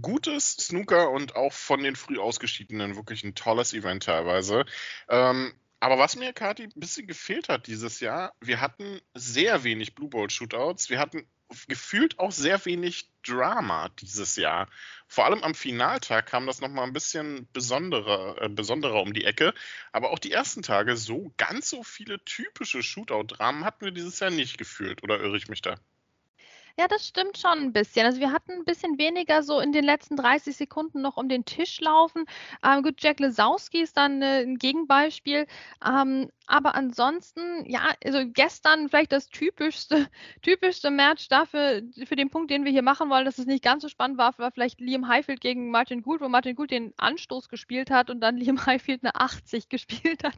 gutes 0.00 0.52
Snooker 0.56 1.10
und 1.10 1.36
auch 1.36 1.52
von 1.52 1.82
den 1.82 1.96
früh 1.96 2.18
ausgeschiedenen 2.18 2.96
wirklich 2.96 3.24
ein 3.24 3.34
tolles 3.34 3.74
Event 3.74 4.04
teilweise. 4.04 4.64
Ähm, 5.10 5.52
aber 5.80 5.98
was 5.98 6.16
mir, 6.16 6.32
Kati, 6.32 6.64
ein 6.64 6.72
bisschen 6.74 7.06
gefehlt 7.06 7.48
hat 7.48 7.66
dieses 7.66 8.00
Jahr, 8.00 8.34
wir 8.40 8.60
hatten 8.60 9.00
sehr 9.14 9.62
wenig 9.64 9.94
Blue 9.94 10.08
Bowl 10.08 10.28
Shootouts. 10.28 10.90
Wir 10.90 10.98
hatten 10.98 11.26
gefühlt 11.68 12.18
auch 12.18 12.32
sehr 12.32 12.64
wenig 12.64 13.10
Drama 13.26 13.88
dieses 14.00 14.36
Jahr. 14.36 14.68
Vor 15.06 15.24
allem 15.24 15.42
am 15.42 15.54
Finaltag 15.54 16.26
kam 16.26 16.46
das 16.46 16.60
nochmal 16.60 16.86
ein 16.86 16.92
bisschen 16.92 17.48
besonderer, 17.52 18.42
äh, 18.42 18.48
besonderer 18.48 19.00
um 19.02 19.12
die 19.14 19.24
Ecke. 19.24 19.54
Aber 19.92 20.10
auch 20.10 20.18
die 20.18 20.32
ersten 20.32 20.62
Tage 20.62 20.96
so 20.96 21.32
ganz 21.36 21.70
so 21.70 21.82
viele 21.82 22.22
typische 22.24 22.82
Shootout-Dramen 22.82 23.64
hatten 23.64 23.84
wir 23.84 23.92
dieses 23.92 24.20
Jahr 24.20 24.30
nicht 24.30 24.58
gefühlt. 24.58 25.02
Oder 25.02 25.20
irre 25.20 25.36
ich 25.36 25.48
mich 25.48 25.62
da? 25.62 25.76
Ja, 26.78 26.86
das 26.86 27.08
stimmt 27.08 27.36
schon 27.36 27.58
ein 27.58 27.72
bisschen. 27.72 28.06
Also 28.06 28.20
wir 28.20 28.30
hatten 28.30 28.52
ein 28.52 28.64
bisschen 28.64 28.98
weniger 28.98 29.42
so 29.42 29.58
in 29.58 29.72
den 29.72 29.82
letzten 29.82 30.14
30 30.14 30.56
Sekunden 30.56 31.02
noch 31.02 31.16
um 31.16 31.28
den 31.28 31.44
Tisch 31.44 31.80
laufen. 31.80 32.24
Ähm, 32.64 32.84
gut, 32.84 33.02
Jack 33.02 33.18
Lesowski 33.18 33.80
ist 33.80 33.96
dann 33.96 34.22
äh, 34.22 34.42
ein 34.42 34.58
Gegenbeispiel. 34.58 35.48
Ähm, 35.84 36.30
aber 36.48 36.74
ansonsten, 36.74 37.68
ja, 37.68 37.92
also 38.02 38.20
gestern 38.24 38.88
vielleicht 38.88 39.12
das 39.12 39.28
typischste, 39.28 40.06
typischste 40.42 40.90
Match 40.90 41.28
dafür, 41.28 41.82
für 42.06 42.16
den 42.16 42.30
Punkt, 42.30 42.50
den 42.50 42.64
wir 42.64 42.72
hier 42.72 42.82
machen 42.82 43.10
wollen, 43.10 43.26
dass 43.26 43.38
es 43.38 43.46
nicht 43.46 43.62
ganz 43.62 43.82
so 43.82 43.88
spannend 43.88 44.16
war, 44.16 44.38
war 44.38 44.50
vielleicht 44.50 44.80
Liam 44.80 45.08
Highfield 45.08 45.42
gegen 45.42 45.70
Martin 45.70 46.02
Gould, 46.02 46.22
wo 46.22 46.28
Martin 46.28 46.56
Gould 46.56 46.70
den 46.70 46.94
Anstoß 46.96 47.50
gespielt 47.50 47.90
hat 47.90 48.08
und 48.08 48.20
dann 48.20 48.36
Liam 48.38 48.64
Highfield 48.64 49.04
eine 49.04 49.14
80 49.14 49.68
gespielt 49.68 50.24
hat. 50.24 50.36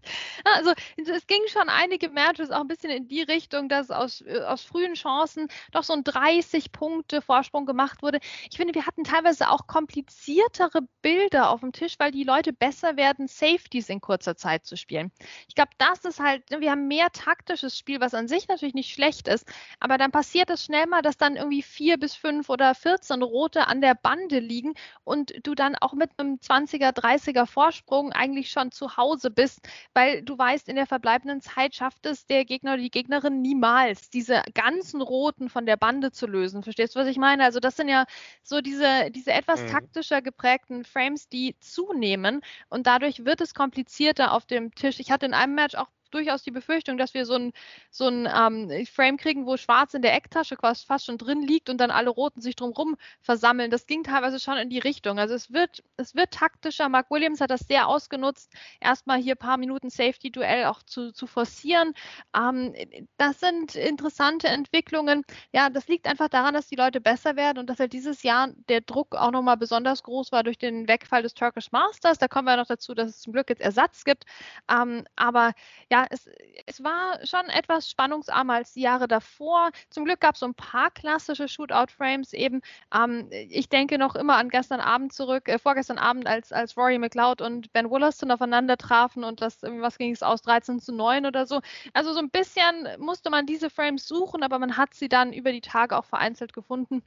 Also 0.56 0.72
es 0.96 1.26
ging 1.26 1.42
schon 1.48 1.68
einige 1.68 2.08
Matches 2.08 2.50
auch 2.50 2.62
ein 2.62 2.68
bisschen 2.68 2.90
in 2.90 3.06
die 3.08 3.22
Richtung, 3.22 3.68
dass 3.68 3.90
aus, 3.90 4.22
äh, 4.22 4.40
aus 4.40 4.64
frühen 4.64 4.94
Chancen 4.94 5.48
doch 5.70 5.84
so 5.84 5.92
ein 5.92 6.02
30 6.30 6.70
Punkte 6.70 7.22
Vorsprung 7.22 7.66
gemacht 7.66 8.02
wurde. 8.02 8.20
Ich 8.50 8.56
finde, 8.56 8.74
wir 8.74 8.86
hatten 8.86 9.02
teilweise 9.02 9.48
auch 9.50 9.66
kompliziertere 9.66 10.82
Bilder 11.02 11.50
auf 11.50 11.60
dem 11.60 11.72
Tisch, 11.72 11.94
weil 11.98 12.12
die 12.12 12.22
Leute 12.22 12.52
besser 12.52 12.96
werden, 12.96 13.26
Safeties 13.26 13.88
in 13.88 14.00
kurzer 14.00 14.36
Zeit 14.36 14.64
zu 14.64 14.76
spielen. 14.76 15.10
Ich 15.48 15.56
glaube, 15.56 15.72
das 15.78 16.04
ist 16.04 16.20
halt, 16.20 16.48
ne, 16.50 16.60
wir 16.60 16.70
haben 16.70 16.86
mehr 16.86 17.10
taktisches 17.10 17.76
Spiel, 17.76 18.00
was 18.00 18.14
an 18.14 18.28
sich 18.28 18.46
natürlich 18.46 18.74
nicht 18.74 18.92
schlecht 18.92 19.26
ist, 19.26 19.44
aber 19.80 19.98
dann 19.98 20.12
passiert 20.12 20.50
es 20.50 20.64
schnell 20.64 20.86
mal, 20.86 21.02
dass 21.02 21.16
dann 21.16 21.36
irgendwie 21.36 21.62
vier 21.62 21.98
bis 21.98 22.14
fünf 22.14 22.48
oder 22.48 22.74
14 22.74 23.22
Rote 23.22 23.66
an 23.66 23.80
der 23.80 23.94
Bande 23.94 24.38
liegen 24.38 24.74
und 25.02 25.34
du 25.42 25.56
dann 25.56 25.74
auch 25.74 25.94
mit 25.94 26.10
einem 26.16 26.36
20er, 26.36 26.92
30er 26.92 27.46
Vorsprung 27.46 28.12
eigentlich 28.12 28.50
schon 28.50 28.70
zu 28.70 28.96
Hause 28.96 29.30
bist, 29.30 29.68
weil 29.94 30.22
du 30.22 30.38
weißt, 30.38 30.68
in 30.68 30.76
der 30.76 30.86
verbleibenden 30.86 31.40
Zeit 31.40 31.74
schafft 31.74 32.06
es 32.06 32.26
der 32.26 32.44
Gegner 32.44 32.74
oder 32.74 32.82
die 32.82 32.90
Gegnerin 32.90 33.42
niemals, 33.42 34.10
diese 34.10 34.42
ganzen 34.54 35.02
Roten 35.02 35.48
von 35.48 35.66
der 35.66 35.76
Bande 35.76 36.09
zu 36.12 36.26
lösen. 36.26 36.62
Verstehst 36.62 36.94
du, 36.94 37.00
was 37.00 37.08
ich 37.08 37.18
meine? 37.18 37.44
Also 37.44 37.60
das 37.60 37.76
sind 37.76 37.88
ja 37.88 38.04
so 38.42 38.60
diese, 38.60 39.10
diese 39.10 39.32
etwas 39.32 39.62
mhm. 39.62 39.68
taktischer 39.68 40.22
geprägten 40.22 40.84
Frames, 40.84 41.28
die 41.28 41.56
zunehmen 41.60 42.40
und 42.68 42.86
dadurch 42.86 43.24
wird 43.24 43.40
es 43.40 43.54
komplizierter 43.54 44.32
auf 44.32 44.46
dem 44.46 44.74
Tisch. 44.74 45.00
Ich 45.00 45.10
hatte 45.10 45.26
in 45.26 45.34
einem 45.34 45.54
Match 45.54 45.74
auch 45.74 45.88
durchaus 46.10 46.42
die 46.42 46.50
Befürchtung, 46.50 46.98
dass 46.98 47.14
wir 47.14 47.26
so 47.26 47.34
ein, 47.34 47.52
so 47.90 48.08
ein 48.08 48.28
ähm, 48.32 48.86
Frame 48.86 49.16
kriegen, 49.16 49.46
wo 49.46 49.56
schwarz 49.56 49.94
in 49.94 50.02
der 50.02 50.14
Ecktasche 50.14 50.56
quasi 50.56 50.86
fast 50.86 51.06
schon 51.06 51.18
drin 51.18 51.42
liegt 51.42 51.70
und 51.70 51.78
dann 51.78 51.90
alle 51.90 52.10
Roten 52.10 52.40
sich 52.40 52.56
drumherum 52.56 52.96
versammeln. 53.20 53.70
Das 53.70 53.86
ging 53.86 54.04
teilweise 54.04 54.40
schon 54.40 54.56
in 54.58 54.70
die 54.70 54.78
Richtung. 54.78 55.18
Also 55.18 55.34
es 55.34 55.52
wird, 55.52 55.82
es 55.96 56.14
wird 56.14 56.32
taktischer. 56.32 56.88
Mark 56.88 57.10
Williams 57.10 57.40
hat 57.40 57.50
das 57.50 57.60
sehr 57.60 57.88
ausgenutzt, 57.88 58.52
erstmal 58.80 59.18
hier 59.18 59.34
ein 59.34 59.38
paar 59.38 59.56
Minuten 59.56 59.90
Safety-Duell 59.90 60.66
auch 60.66 60.82
zu, 60.82 61.12
zu 61.12 61.26
forcieren. 61.26 61.94
Ähm, 62.36 62.74
das 63.16 63.40
sind 63.40 63.74
interessante 63.74 64.48
Entwicklungen. 64.48 65.24
Ja, 65.52 65.70
das 65.70 65.88
liegt 65.88 66.06
einfach 66.06 66.28
daran, 66.28 66.54
dass 66.54 66.66
die 66.66 66.76
Leute 66.76 67.00
besser 67.00 67.36
werden 67.36 67.58
und 67.58 67.68
dass 67.68 67.78
halt 67.78 67.92
dieses 67.92 68.22
Jahr 68.22 68.48
der 68.68 68.80
Druck 68.80 69.14
auch 69.14 69.30
nochmal 69.30 69.56
besonders 69.56 70.02
groß 70.02 70.32
war 70.32 70.42
durch 70.42 70.58
den 70.58 70.88
Wegfall 70.88 71.22
des 71.22 71.34
Turkish 71.34 71.72
Masters. 71.72 72.18
Da 72.18 72.28
kommen 72.28 72.46
wir 72.46 72.56
noch 72.56 72.66
dazu, 72.66 72.94
dass 72.94 73.10
es 73.10 73.20
zum 73.20 73.32
Glück 73.32 73.48
jetzt 73.50 73.60
Ersatz 73.60 74.04
gibt. 74.04 74.24
Ähm, 74.70 75.04
aber 75.16 75.52
ja, 75.90 75.99
es, 76.10 76.28
es 76.66 76.82
war 76.82 77.24
schon 77.26 77.46
etwas 77.48 77.90
spannungsarmer 77.90 78.54
als 78.54 78.72
die 78.72 78.82
Jahre 78.82 79.08
davor. 79.08 79.70
Zum 79.90 80.04
Glück 80.04 80.20
gab 80.20 80.34
es 80.34 80.40
so 80.40 80.46
ein 80.46 80.54
paar 80.54 80.90
klassische 80.90 81.48
Shootout-Frames 81.48 82.32
eben. 82.32 82.60
Ähm, 82.94 83.28
ich 83.30 83.68
denke 83.68 83.98
noch 83.98 84.14
immer 84.14 84.36
an 84.36 84.48
gestern 84.48 84.80
Abend 84.80 85.12
zurück, 85.12 85.48
äh, 85.48 85.58
vorgestern 85.58 85.98
Abend, 85.98 86.26
als, 86.26 86.52
als 86.52 86.76
Rory 86.76 86.98
McLeod 86.98 87.40
und 87.40 87.72
Ben 87.72 87.90
Wollaston 87.90 88.30
aufeinander 88.30 88.76
trafen 88.76 89.24
und 89.24 89.40
das, 89.42 89.62
was 89.62 89.98
ging 89.98 90.12
es 90.12 90.22
aus, 90.22 90.42
13 90.42 90.80
zu 90.80 90.92
9 90.92 91.26
oder 91.26 91.46
so. 91.46 91.60
Also 91.92 92.12
so 92.12 92.20
ein 92.20 92.30
bisschen 92.30 92.88
musste 92.98 93.30
man 93.30 93.46
diese 93.46 93.70
Frames 93.70 94.06
suchen, 94.06 94.42
aber 94.42 94.58
man 94.58 94.76
hat 94.76 94.94
sie 94.94 95.08
dann 95.08 95.32
über 95.32 95.52
die 95.52 95.60
Tage 95.60 95.96
auch 95.96 96.04
vereinzelt 96.04 96.52
gefunden. 96.52 97.02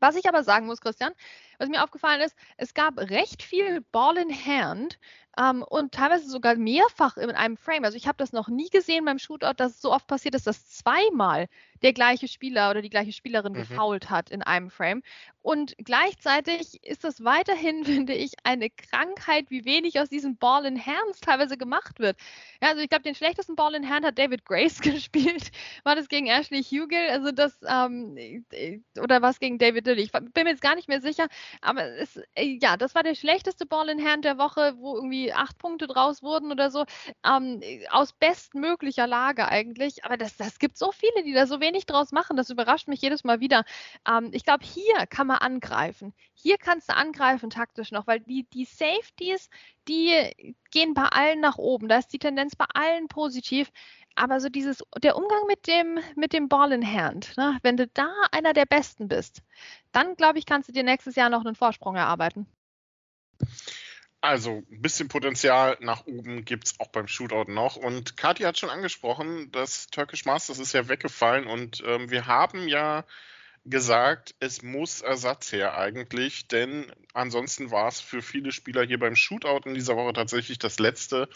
Was 0.00 0.16
ich 0.16 0.28
aber 0.28 0.44
sagen 0.44 0.66
muss, 0.66 0.80
Christian, 0.80 1.12
was 1.58 1.68
mir 1.68 1.82
aufgefallen 1.82 2.20
ist, 2.20 2.36
es 2.56 2.74
gab 2.74 2.98
recht 2.98 3.42
viel 3.42 3.80
Ball 3.92 4.16
in 4.16 4.30
Hand 4.30 4.98
ähm, 5.38 5.62
und 5.62 5.92
teilweise 5.92 6.28
sogar 6.28 6.56
mehrfach 6.56 7.16
in 7.16 7.30
einem 7.30 7.56
Frame. 7.56 7.84
Also 7.84 7.96
ich 7.96 8.06
habe 8.06 8.16
das 8.18 8.32
noch 8.32 8.48
nie 8.48 8.70
gesehen 8.70 9.04
beim 9.04 9.18
Shootout, 9.18 9.54
dass 9.56 9.72
es 9.72 9.82
so 9.82 9.92
oft 9.92 10.06
passiert 10.06 10.34
ist, 10.34 10.46
dass 10.46 10.70
zweimal 10.70 11.48
der 11.82 11.92
gleiche 11.92 12.26
Spieler 12.26 12.70
oder 12.70 12.80
die 12.80 12.90
gleiche 12.90 13.12
Spielerin 13.12 13.52
mhm. 13.52 13.58
gefoult 13.58 14.08
hat 14.08 14.30
in 14.30 14.42
einem 14.42 14.70
Frame. 14.70 15.02
Und 15.42 15.76
gleichzeitig 15.78 16.82
ist 16.82 17.04
das 17.04 17.22
weiterhin, 17.22 17.84
finde 17.84 18.14
ich, 18.14 18.32
eine 18.44 18.70
Krankheit, 18.70 19.50
wie 19.50 19.64
wenig 19.64 20.00
aus 20.00 20.08
diesen 20.08 20.36
Ball 20.38 20.64
in 20.64 20.84
Hands 20.84 21.20
teilweise 21.20 21.56
gemacht 21.56 21.98
wird. 21.98 22.16
Ja, 22.62 22.70
also 22.70 22.80
ich 22.80 22.88
glaube, 22.88 23.02
den 23.02 23.14
schlechtesten 23.14 23.56
Ball 23.56 23.74
in 23.74 23.88
Hand 23.88 24.06
hat 24.06 24.18
David 24.18 24.44
Grace 24.44 24.80
gespielt. 24.80 25.52
War 25.84 25.94
das 25.94 26.08
gegen 26.08 26.28
Ashley 26.28 26.62
Hugel? 26.62 27.10
Also 27.10 27.30
das, 27.30 27.58
ähm, 27.68 28.16
äh, 28.16 28.80
oder 29.00 29.20
was 29.20 29.38
gegen 29.38 29.58
David 29.58 29.86
Lilly? 29.86 30.02
Ich 30.02 30.12
bin 30.12 30.44
mir 30.44 30.50
jetzt 30.50 30.62
gar 30.62 30.74
nicht 30.74 30.88
mehr 30.88 31.02
sicher. 31.02 31.28
Aber 31.60 31.84
es, 31.84 32.16
äh, 32.34 32.58
ja, 32.60 32.76
das 32.76 32.94
war 32.94 33.02
der 33.02 33.14
schlechteste 33.14 33.66
Ball 33.66 33.88
in 33.88 34.04
Hand 34.04 34.24
der 34.24 34.38
Woche, 34.38 34.74
wo 34.78 34.96
irgendwie 34.96 35.32
acht 35.32 35.58
Punkte 35.58 35.86
draus 35.86 36.22
wurden 36.22 36.50
oder 36.50 36.70
so, 36.70 36.84
ähm, 37.24 37.60
aus 37.90 38.12
bestmöglicher 38.12 39.06
Lage 39.06 39.48
eigentlich. 39.48 40.04
Aber 40.04 40.16
das, 40.16 40.36
das 40.36 40.58
gibt 40.58 40.78
so 40.78 40.92
viele, 40.92 41.24
die 41.24 41.32
da 41.32 41.46
so 41.46 41.60
wenig 41.60 41.86
draus 41.86 42.12
machen. 42.12 42.36
Das 42.36 42.50
überrascht 42.50 42.88
mich 42.88 43.02
jedes 43.02 43.24
Mal 43.24 43.40
wieder. 43.40 43.64
Ähm, 44.08 44.30
ich 44.32 44.44
glaube, 44.44 44.64
hier 44.64 45.06
kann 45.06 45.26
man 45.26 45.38
angreifen. 45.38 46.14
Hier 46.34 46.58
kannst 46.58 46.88
du 46.88 46.94
angreifen 46.94 47.50
taktisch 47.50 47.92
noch, 47.92 48.06
weil 48.06 48.20
die, 48.20 48.44
die 48.52 48.64
Safeties, 48.64 49.48
die 49.88 50.54
gehen 50.70 50.94
bei 50.94 51.04
allen 51.04 51.40
nach 51.40 51.58
oben. 51.58 51.88
Da 51.88 51.98
ist 51.98 52.12
die 52.12 52.18
Tendenz 52.18 52.56
bei 52.56 52.66
allen 52.74 53.08
positiv. 53.08 53.70
Aber 54.18 54.40
so 54.40 54.48
dieses, 54.48 54.82
der 55.02 55.16
Umgang 55.16 55.46
mit 55.46 55.66
dem, 55.66 55.98
mit 56.16 56.32
dem 56.32 56.48
Ball 56.48 56.72
in 56.72 56.86
Hand, 56.86 57.36
ne? 57.36 57.58
wenn 57.62 57.76
du 57.76 57.86
da 57.86 58.08
einer 58.32 58.54
der 58.54 58.64
Besten 58.64 59.08
bist, 59.08 59.42
dann 59.96 60.14
glaube 60.14 60.38
ich, 60.38 60.44
kannst 60.44 60.68
du 60.68 60.72
dir 60.72 60.82
nächstes 60.82 61.16
Jahr 61.16 61.30
noch 61.30 61.44
einen 61.44 61.54
Vorsprung 61.54 61.96
erarbeiten. 61.96 62.46
Also 64.20 64.62
ein 64.70 64.82
bisschen 64.82 65.08
Potenzial 65.08 65.78
nach 65.80 66.06
oben 66.06 66.44
gibt 66.44 66.66
es 66.66 66.80
auch 66.80 66.88
beim 66.88 67.08
Shootout 67.08 67.50
noch. 67.50 67.76
Und 67.76 68.16
Kati 68.16 68.42
hat 68.42 68.58
schon 68.58 68.68
angesprochen, 68.68 69.50
das 69.52 69.86
Turkish 69.86 70.26
Masters 70.26 70.58
ist 70.58 70.74
ja 70.74 70.88
weggefallen 70.88 71.46
und 71.46 71.82
ähm, 71.86 72.10
wir 72.10 72.26
haben 72.26 72.68
ja 72.68 73.04
gesagt, 73.64 74.34
es 74.38 74.62
muss 74.62 75.00
Ersatz 75.00 75.50
her 75.50 75.76
eigentlich, 75.78 76.46
denn 76.46 76.92
ansonsten 77.14 77.70
war 77.70 77.88
es 77.88 78.00
für 78.00 78.20
viele 78.20 78.52
Spieler 78.52 78.84
hier 78.84 78.98
beim 78.98 79.16
Shootout 79.16 79.62
in 79.64 79.74
dieser 79.74 79.96
Woche 79.96 80.12
tatsächlich 80.12 80.58
das 80.58 80.78
letzte 80.78 81.28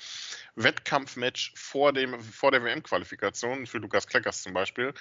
Wettkampfmatch 0.55 1.53
vor, 1.57 1.93
dem, 1.93 2.21
vor 2.21 2.51
der 2.51 2.63
WM-Qualifikation, 2.63 3.67
für 3.67 3.79
Lukas 3.79 4.07
Kleckers 4.07 4.43
zum 4.43 4.53
Beispiel. 4.53 4.93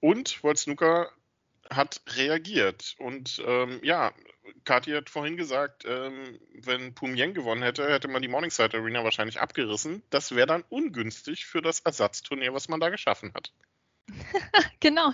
Und 0.00 0.42
World 0.42 0.58
Snooker 0.58 1.10
hat 1.70 2.02
reagiert 2.16 2.94
und 2.98 3.42
ähm, 3.46 3.80
ja, 3.82 4.12
Kathi 4.64 4.92
hat 4.92 5.10
vorhin 5.10 5.36
gesagt, 5.36 5.84
ähm, 5.86 6.38
wenn 6.52 6.94
Pumien 6.94 7.34
gewonnen 7.34 7.62
hätte, 7.62 7.90
hätte 7.90 8.08
man 8.08 8.22
die 8.22 8.28
Morningside 8.28 8.76
Arena 8.76 9.04
wahrscheinlich 9.04 9.40
abgerissen. 9.40 10.02
Das 10.10 10.34
wäre 10.34 10.46
dann 10.46 10.64
ungünstig 10.68 11.46
für 11.46 11.62
das 11.62 11.80
Ersatzturnier, 11.80 12.52
was 12.52 12.68
man 12.68 12.80
da 12.80 12.90
geschaffen 12.90 13.32
hat. 13.34 13.52
genau, 14.80 15.12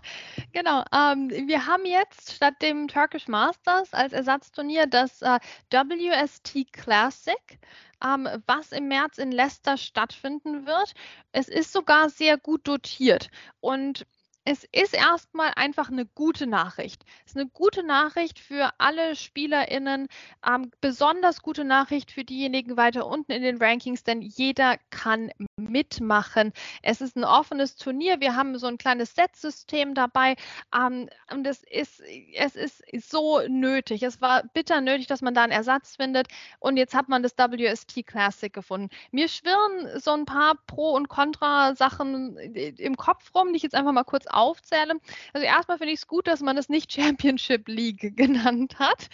genau. 0.52 0.84
Ähm, 0.92 1.30
wir 1.30 1.66
haben 1.66 1.86
jetzt 1.86 2.32
statt 2.32 2.54
dem 2.60 2.88
Turkish 2.88 3.28
Masters 3.28 3.92
als 3.92 4.12
Ersatzturnier 4.12 4.86
das 4.86 5.22
äh, 5.22 5.38
WST 5.70 6.72
Classic, 6.72 7.58
ähm, 8.04 8.28
was 8.46 8.72
im 8.72 8.88
März 8.88 9.18
in 9.18 9.30
Leicester 9.30 9.76
stattfinden 9.76 10.66
wird. 10.66 10.94
Es 11.30 11.48
ist 11.48 11.72
sogar 11.72 12.10
sehr 12.10 12.36
gut 12.36 12.66
dotiert 12.66 13.30
und 13.60 14.06
es 14.44 14.64
ist 14.72 14.94
erstmal 14.94 15.52
einfach 15.56 15.90
eine 15.90 16.06
gute 16.06 16.46
Nachricht. 16.46 17.04
Es 17.24 17.32
ist 17.32 17.36
eine 17.36 17.50
gute 17.50 17.82
Nachricht 17.82 18.38
für 18.38 18.70
alle 18.78 19.14
SpielerInnen, 19.14 20.08
ähm, 20.46 20.70
besonders 20.80 21.42
gute 21.42 21.64
Nachricht 21.64 22.10
für 22.10 22.24
diejenigen 22.24 22.76
weiter 22.76 23.06
unten 23.06 23.32
in 23.32 23.42
den 23.42 23.58
Rankings, 23.58 24.02
denn 24.02 24.22
jeder 24.22 24.78
kann 24.90 25.30
mitmachen. 25.60 26.52
Es 26.82 27.00
ist 27.00 27.16
ein 27.16 27.24
offenes 27.24 27.76
Turnier. 27.76 28.20
Wir 28.20 28.36
haben 28.36 28.58
so 28.58 28.66
ein 28.66 28.78
kleines 28.78 29.14
Set-System 29.14 29.94
dabei. 29.94 30.36
Ähm, 30.74 31.08
und 31.30 31.46
es 31.46 31.62
ist, 31.64 32.02
es 32.34 32.56
ist 32.56 33.10
so 33.10 33.40
nötig. 33.48 34.02
Es 34.02 34.20
war 34.20 34.42
bitter 34.54 34.80
nötig, 34.80 35.06
dass 35.06 35.22
man 35.22 35.34
da 35.34 35.42
einen 35.42 35.52
Ersatz 35.52 35.96
findet. 35.96 36.28
Und 36.58 36.76
jetzt 36.76 36.94
hat 36.94 37.08
man 37.08 37.22
das 37.22 37.36
WST 37.36 38.06
Classic 38.06 38.52
gefunden. 38.52 38.88
Mir 39.10 39.28
schwirren 39.28 40.00
so 40.00 40.12
ein 40.12 40.24
paar 40.24 40.54
Pro- 40.66 40.94
und 40.94 41.08
Contra-Sachen 41.08 42.36
im 42.36 42.96
Kopf 42.96 43.34
rum, 43.34 43.52
die 43.52 43.56
ich 43.56 43.62
jetzt 43.62 43.74
einfach 43.74 43.92
mal 43.92 44.04
kurz 44.04 44.26
aufzähle. 44.26 45.00
Also 45.32 45.46
erstmal 45.46 45.78
finde 45.78 45.92
ich 45.92 46.00
es 46.00 46.06
gut, 46.06 46.26
dass 46.26 46.40
man 46.40 46.56
es 46.56 46.68
nicht 46.68 46.92
Championship 46.92 47.68
League 47.68 48.16
genannt 48.16 48.78
hat. 48.78 49.08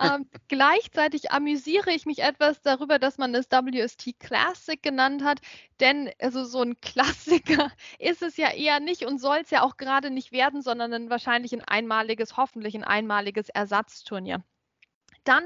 ähm, 0.00 0.26
gleichzeitig 0.48 1.30
amüsiere 1.32 1.90
ich 1.90 2.06
mich 2.06 2.20
etwas 2.20 2.60
darüber, 2.62 2.98
dass 2.98 3.18
man 3.18 3.34
es 3.34 3.50
WST 3.50 4.18
Classic 4.18 4.82
genannt 4.82 5.24
hat, 5.24 5.40
denn 5.80 5.89
also 6.20 6.44
so 6.44 6.62
ein 6.62 6.80
Klassiker 6.80 7.70
ist 7.98 8.22
es 8.22 8.36
ja 8.36 8.50
eher 8.50 8.80
nicht 8.80 9.04
und 9.06 9.18
soll 9.20 9.38
es 9.42 9.50
ja 9.50 9.62
auch 9.62 9.76
gerade 9.76 10.10
nicht 10.10 10.32
werden, 10.32 10.62
sondern 10.62 10.92
ein 10.92 11.10
wahrscheinlich 11.10 11.52
ein 11.52 11.62
einmaliges, 11.64 12.36
hoffentlich 12.36 12.74
ein 12.74 12.84
einmaliges 12.84 13.48
Ersatzturnier 13.48 14.42
dann 15.24 15.44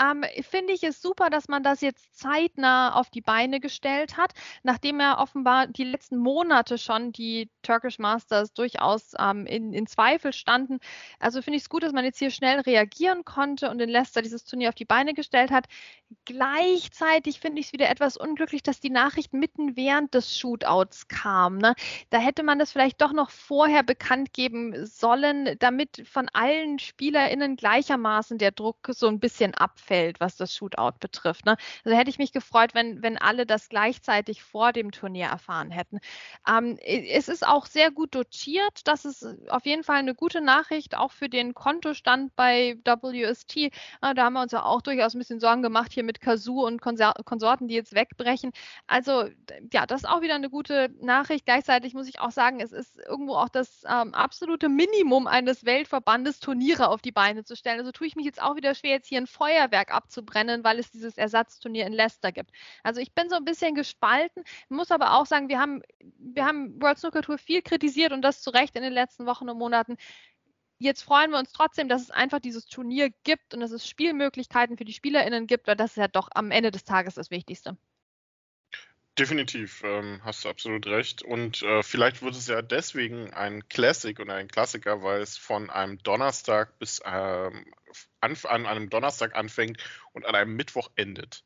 ähm, 0.00 0.24
finde 0.42 0.72
ich 0.72 0.82
es 0.82 1.00
super, 1.02 1.30
dass 1.30 1.48
man 1.48 1.62
das 1.62 1.80
jetzt 1.80 2.18
zeitnah 2.18 2.94
auf 2.94 3.10
die 3.10 3.20
Beine 3.20 3.60
gestellt 3.60 4.16
hat, 4.16 4.32
nachdem 4.62 5.00
er 5.00 5.18
offenbar 5.18 5.66
die 5.66 5.84
letzten 5.84 6.16
Monate 6.16 6.78
schon 6.78 7.12
die 7.12 7.50
Turkish 7.62 7.98
Masters 7.98 8.52
durchaus 8.52 9.12
ähm, 9.18 9.46
in, 9.46 9.72
in, 9.72 9.86
Zweifel 9.86 10.32
standen. 10.32 10.78
Also 11.18 11.42
finde 11.42 11.56
ich 11.56 11.64
es 11.64 11.68
gut, 11.68 11.82
dass 11.82 11.92
man 11.92 12.04
jetzt 12.04 12.18
hier 12.18 12.30
schnell 12.30 12.60
reagieren 12.60 13.24
konnte 13.24 13.70
und 13.70 13.80
in 13.80 13.88
Leicester 13.88 14.22
dieses 14.22 14.44
Turnier 14.44 14.68
auf 14.68 14.74
die 14.74 14.84
Beine 14.84 15.14
gestellt 15.14 15.50
hat. 15.50 15.66
Gleichzeitig 16.24 17.40
finde 17.40 17.60
ich 17.60 17.66
es 17.66 17.72
wieder 17.72 17.88
etwas 17.88 18.16
unglücklich, 18.16 18.62
dass 18.62 18.80
die 18.80 18.90
Nachricht 18.90 19.32
mitten 19.32 19.76
während 19.76 20.14
des 20.14 20.36
Shootouts 20.36 21.08
kam. 21.08 21.58
Ne? 21.58 21.74
Da 22.10 22.18
hätte 22.18 22.42
man 22.42 22.58
das 22.58 22.72
vielleicht 22.72 23.00
doch 23.00 23.12
noch 23.12 23.30
vorher 23.30 23.82
bekannt 23.82 24.32
geben 24.32 24.86
sollen, 24.86 25.56
damit 25.58 26.02
von 26.08 26.28
allen 26.32 26.78
SpielerInnen 26.78 27.56
gleichermaßen 27.56 28.38
der 28.38 28.52
Druck 28.52 28.88
so 28.90 29.09
ein 29.10 29.20
bisschen 29.20 29.54
abfällt, 29.54 30.20
was 30.20 30.36
das 30.36 30.54
Shootout 30.54 30.98
betrifft. 31.00 31.46
Ne? 31.46 31.56
Also 31.84 31.96
hätte 31.96 32.10
ich 32.10 32.18
mich 32.18 32.32
gefreut, 32.32 32.74
wenn, 32.74 33.02
wenn 33.02 33.18
alle 33.18 33.46
das 33.46 33.68
gleichzeitig 33.68 34.42
vor 34.42 34.72
dem 34.72 34.90
Turnier 34.92 35.26
erfahren 35.26 35.70
hätten. 35.70 35.98
Ähm, 36.48 36.78
es 36.82 37.28
ist 37.28 37.46
auch 37.46 37.66
sehr 37.66 37.90
gut 37.90 38.14
dotiert. 38.14 38.86
Das 38.86 39.04
ist 39.04 39.26
auf 39.48 39.66
jeden 39.66 39.84
Fall 39.84 39.96
eine 39.96 40.14
gute 40.14 40.40
Nachricht, 40.40 40.96
auch 40.96 41.12
für 41.12 41.28
den 41.28 41.54
Kontostand 41.54 42.34
bei 42.36 42.78
WST. 42.84 43.56
Äh, 43.56 43.70
da 44.14 44.24
haben 44.24 44.34
wir 44.34 44.42
uns 44.42 44.52
ja 44.52 44.64
auch 44.64 44.82
durchaus 44.82 45.14
ein 45.14 45.18
bisschen 45.18 45.40
Sorgen 45.40 45.62
gemacht 45.62 45.92
hier 45.92 46.04
mit 46.04 46.20
Kazoo 46.20 46.66
und 46.66 46.80
Konsor 46.80 47.14
Konsorten, 47.24 47.68
die 47.68 47.74
jetzt 47.74 47.94
wegbrechen. 47.94 48.52
Also 48.86 49.28
ja, 49.72 49.86
das 49.86 50.02
ist 50.02 50.08
auch 50.08 50.20
wieder 50.22 50.34
eine 50.34 50.50
gute 50.50 50.90
Nachricht. 51.00 51.46
Gleichzeitig 51.46 51.94
muss 51.94 52.08
ich 52.08 52.20
auch 52.20 52.30
sagen, 52.30 52.60
es 52.60 52.72
ist 52.72 52.98
irgendwo 52.98 53.34
auch 53.34 53.48
das 53.48 53.84
ähm, 53.88 54.14
absolute 54.14 54.68
Minimum 54.68 55.26
eines 55.26 55.64
Weltverbandes, 55.64 56.40
Turniere 56.40 56.88
auf 56.88 57.02
die 57.02 57.12
Beine 57.12 57.44
zu 57.44 57.56
stellen. 57.56 57.78
Also 57.78 57.92
tue 57.92 58.06
ich 58.06 58.16
mich 58.16 58.26
jetzt 58.26 58.42
auch 58.42 58.56
wieder 58.56 58.74
schwer, 58.74 58.99
jetzt 59.00 59.08
hier 59.08 59.20
ein 59.20 59.26
Feuerwerk 59.26 59.92
abzubrennen, 59.92 60.62
weil 60.62 60.78
es 60.78 60.90
dieses 60.90 61.16
Ersatzturnier 61.16 61.86
in 61.86 61.92
Leicester 61.92 62.32
gibt. 62.32 62.52
Also 62.82 63.00
ich 63.00 63.14
bin 63.14 63.28
so 63.28 63.36
ein 63.36 63.44
bisschen 63.44 63.74
gespalten, 63.74 64.44
muss 64.68 64.90
aber 64.90 65.18
auch 65.18 65.26
sagen, 65.26 65.48
wir 65.48 65.58
haben, 65.58 65.82
wir 66.18 66.44
haben 66.44 66.80
World 66.80 66.98
Snooker 66.98 67.22
Tour 67.22 67.38
viel 67.38 67.62
kritisiert 67.62 68.12
und 68.12 68.22
das 68.22 68.42
zu 68.42 68.50
Recht 68.50 68.76
in 68.76 68.82
den 68.82 68.92
letzten 68.92 69.26
Wochen 69.26 69.48
und 69.48 69.58
Monaten. 69.58 69.96
Jetzt 70.78 71.02
freuen 71.02 71.30
wir 71.30 71.38
uns 71.38 71.52
trotzdem, 71.52 71.88
dass 71.88 72.02
es 72.02 72.10
einfach 72.10 72.40
dieses 72.40 72.66
Turnier 72.66 73.10
gibt 73.24 73.54
und 73.54 73.60
dass 73.60 73.70
es 73.70 73.86
Spielmöglichkeiten 73.86 74.76
für 74.78 74.84
die 74.84 74.94
SpielerInnen 74.94 75.46
gibt, 75.46 75.66
weil 75.66 75.76
das 75.76 75.92
ist 75.92 75.96
ja 75.96 76.08
doch 76.08 76.28
am 76.34 76.50
Ende 76.50 76.70
des 76.70 76.84
Tages 76.84 77.14
das 77.14 77.30
Wichtigste. 77.30 77.76
Definitiv, 79.18 79.82
ähm, 79.84 80.20
hast 80.24 80.44
du 80.44 80.48
absolut 80.48 80.86
recht. 80.86 81.22
Und 81.22 81.62
äh, 81.62 81.82
vielleicht 81.82 82.22
wird 82.22 82.34
es 82.36 82.46
ja 82.46 82.62
deswegen 82.62 83.32
ein 83.34 83.68
Classic 83.68 84.18
und 84.18 84.30
ein 84.30 84.48
Klassiker, 84.48 85.02
weil 85.02 85.20
es 85.20 85.36
von 85.36 85.68
einem 85.68 85.98
Donnerstag 85.98 86.78
bis 86.78 87.00
ähm, 87.04 87.64
an, 88.20 88.36
an 88.44 88.66
einem 88.66 88.88
Donnerstag 88.88 89.34
anfängt 89.34 89.78
und 90.12 90.24
an 90.24 90.34
einem 90.34 90.54
Mittwoch 90.54 90.90
endet. 90.94 91.44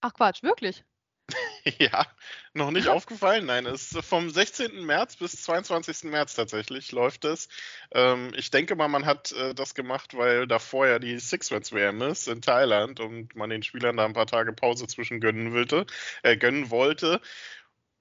Ach 0.00 0.12
Quatsch, 0.12 0.42
wirklich? 0.42 0.84
ja, 1.78 2.06
noch 2.54 2.70
nicht 2.70 2.88
aufgefallen. 2.88 3.46
Nein, 3.46 3.66
es 3.66 3.92
ist 3.92 4.04
vom 4.04 4.30
16. 4.30 4.84
März 4.84 5.16
bis 5.16 5.42
22. 5.42 6.04
März 6.04 6.34
tatsächlich 6.34 6.92
läuft 6.92 7.24
es. 7.24 7.48
Ähm, 7.92 8.32
ich 8.36 8.50
denke 8.50 8.76
mal, 8.76 8.88
man 8.88 9.06
hat 9.06 9.32
äh, 9.32 9.54
das 9.54 9.74
gemacht, 9.74 10.16
weil 10.16 10.46
da 10.46 10.58
vorher 10.58 10.98
die 10.98 11.18
Six 11.18 11.50
Reds 11.50 11.72
WM 11.72 12.00
ist 12.02 12.28
in 12.28 12.42
Thailand 12.42 13.00
und 13.00 13.34
man 13.34 13.50
den 13.50 13.62
Spielern 13.62 13.96
da 13.96 14.04
ein 14.04 14.12
paar 14.12 14.26
Tage 14.26 14.52
Pause 14.52 14.86
zwischen 14.86 15.20
gönnen 15.20 15.52
wollte. 15.52 15.86
Äh, 16.22 16.36
gönnen 16.36 16.70
wollte. 16.70 17.20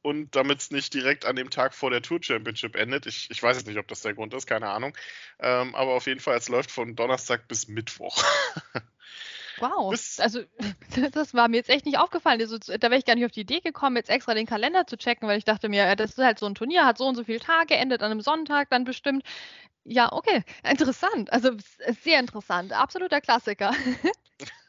Und 0.04 0.36
damit 0.36 0.60
es 0.60 0.70
nicht 0.70 0.94
direkt 0.94 1.26
an 1.26 1.36
dem 1.36 1.50
Tag 1.50 1.74
vor 1.74 1.90
der 1.90 2.04
Tour 2.04 2.20
Championship 2.22 2.76
endet. 2.76 3.08
Ich, 3.08 3.32
ich 3.32 3.42
weiß 3.42 3.58
jetzt 3.58 3.66
nicht, 3.66 3.80
ob 3.80 3.88
das 3.88 4.02
der 4.02 4.14
Grund 4.14 4.36
ist, 4.36 4.46
keine 4.46 4.70
Ahnung. 4.70 4.96
Ähm, 5.40 5.74
aber 5.74 5.94
auf 5.94 6.06
jeden 6.06 6.20
Fall, 6.20 6.38
es 6.38 6.48
läuft 6.48 6.70
von 6.70 6.96
Donnerstag 6.96 7.48
bis 7.48 7.68
Mittwoch. 7.68 8.24
Wow, 9.58 9.90
Bis 9.92 10.20
also 10.20 10.42
das 11.14 11.34
war 11.34 11.48
mir 11.48 11.58
jetzt 11.58 11.70
echt 11.70 11.86
nicht 11.86 11.98
aufgefallen. 11.98 12.42
Also, 12.42 12.58
da 12.58 12.82
wäre 12.90 12.98
ich 12.98 13.06
gar 13.06 13.16
nicht 13.16 13.26
auf 13.26 13.32
die 13.32 13.42
Idee 13.42 13.62
gekommen, 13.62 13.96
jetzt 13.96 14.10
extra 14.10 14.34
den 14.34 14.46
Kalender 14.46 14.86
zu 14.88 14.98
checken, 14.98 15.28
weil 15.28 15.38
ich 15.38 15.46
dachte 15.46 15.70
mir, 15.70 15.96
das 15.96 16.12
ist 16.12 16.18
halt 16.18 16.40
so 16.40 16.46
ein 16.46 16.56
Turnier, 16.56 16.86
hat 16.86 16.98
so 16.98 17.06
und 17.08 17.16
so 17.16 17.24
viele 17.24 17.40
Tage, 17.40 17.76
endet 17.76 18.02
an 18.04 18.12
einem 18.12 18.22
Sonntag 18.22 18.70
dann 18.70 18.84
bestimmt. 18.84 19.24
Ja, 19.86 20.12
okay, 20.14 20.44
interessant. 20.64 21.32
Also 21.32 21.52
sehr 22.04 22.20
interessant, 22.20 22.74
absoluter 22.74 23.22
Klassiker. 23.22 23.72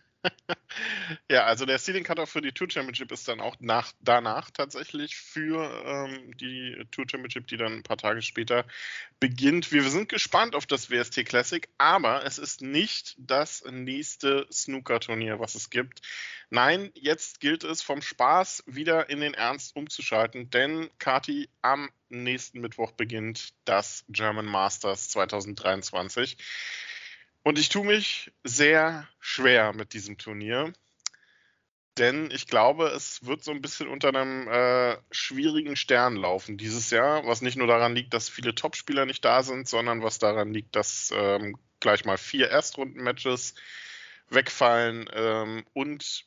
ja, 1.30 1.44
also 1.44 1.66
der 1.66 1.78
Seeding 1.78 2.04
Cutoff 2.04 2.30
für 2.30 2.40
die 2.40 2.52
Tour 2.52 2.70
Championship 2.70 3.12
ist 3.12 3.28
dann 3.28 3.40
auch 3.40 3.56
nach, 3.60 3.92
danach 4.00 4.50
tatsächlich 4.50 5.16
für 5.16 5.64
ähm, 5.84 6.36
die 6.36 6.86
Tour 6.90 7.06
Championship, 7.10 7.46
die 7.46 7.56
dann 7.56 7.74
ein 7.74 7.82
paar 7.82 7.96
Tage 7.96 8.22
später 8.22 8.64
beginnt. 9.20 9.72
Wir 9.72 9.82
sind 9.84 10.08
gespannt 10.08 10.54
auf 10.54 10.66
das 10.66 10.90
WST 10.90 11.24
Classic, 11.24 11.68
aber 11.78 12.24
es 12.24 12.38
ist 12.38 12.62
nicht 12.62 13.14
das 13.18 13.64
nächste 13.70 14.46
Snooker-Turnier, 14.52 15.40
was 15.40 15.54
es 15.54 15.70
gibt. 15.70 16.02
Nein, 16.50 16.90
jetzt 16.94 17.40
gilt 17.40 17.64
es 17.64 17.82
vom 17.82 18.02
Spaß 18.02 18.64
wieder 18.66 19.10
in 19.10 19.20
den 19.20 19.34
Ernst 19.34 19.74
umzuschalten, 19.74 20.50
denn 20.50 20.88
Kati, 20.98 21.48
am 21.62 21.90
nächsten 22.08 22.60
Mittwoch 22.60 22.92
beginnt 22.92 23.52
das 23.64 24.04
German 24.08 24.46
Masters 24.46 25.08
2023. 25.08 26.36
Und 27.46 27.60
ich 27.60 27.68
tue 27.68 27.86
mich 27.86 28.32
sehr 28.42 29.06
schwer 29.20 29.72
mit 29.72 29.92
diesem 29.92 30.18
Turnier, 30.18 30.72
denn 31.96 32.28
ich 32.32 32.48
glaube, 32.48 32.88
es 32.88 33.24
wird 33.24 33.44
so 33.44 33.52
ein 33.52 33.62
bisschen 33.62 33.86
unter 33.86 34.08
einem 34.08 34.48
äh, 34.48 34.96
schwierigen 35.12 35.76
Stern 35.76 36.16
laufen 36.16 36.58
dieses 36.58 36.90
Jahr, 36.90 37.24
was 37.24 37.42
nicht 37.42 37.56
nur 37.56 37.68
daran 37.68 37.94
liegt, 37.94 38.14
dass 38.14 38.28
viele 38.28 38.56
Topspieler 38.56 39.06
nicht 39.06 39.24
da 39.24 39.44
sind, 39.44 39.68
sondern 39.68 40.02
was 40.02 40.18
daran 40.18 40.52
liegt, 40.52 40.74
dass 40.74 41.12
ähm, 41.14 41.56
gleich 41.78 42.04
mal 42.04 42.18
vier 42.18 42.48
Erstrunden-Matches 42.48 43.54
wegfallen 44.28 45.08
ähm, 45.12 45.64
und 45.72 46.24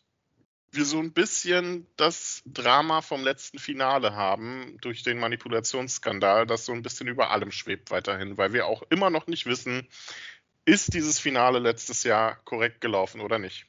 wir 0.72 0.86
so 0.86 1.00
ein 1.00 1.12
bisschen 1.12 1.86
das 1.98 2.44
Drama 2.46 3.02
vom 3.02 3.26
letzten 3.26 3.60
Finale 3.60 4.16
haben 4.16 4.78
durch 4.80 5.04
den 5.04 5.20
Manipulationsskandal, 5.20 6.46
das 6.46 6.66
so 6.66 6.72
ein 6.72 6.82
bisschen 6.82 7.08
über 7.08 7.32
allem 7.32 7.52
schwebt 7.52 7.92
weiterhin, 7.92 8.38
weil 8.38 8.54
wir 8.54 8.68
auch 8.68 8.84
immer 8.90 9.10
noch 9.10 9.28
nicht 9.28 9.48
wissen, 9.48 9.86
ist 10.66 10.94
dieses 10.94 11.20
Finale 11.20 11.60
letztes 11.60 12.04
Jahr 12.04 12.36
korrekt 12.46 12.82
gelaufen 12.82 13.22
oder 13.22 13.40
nicht? 13.40 13.68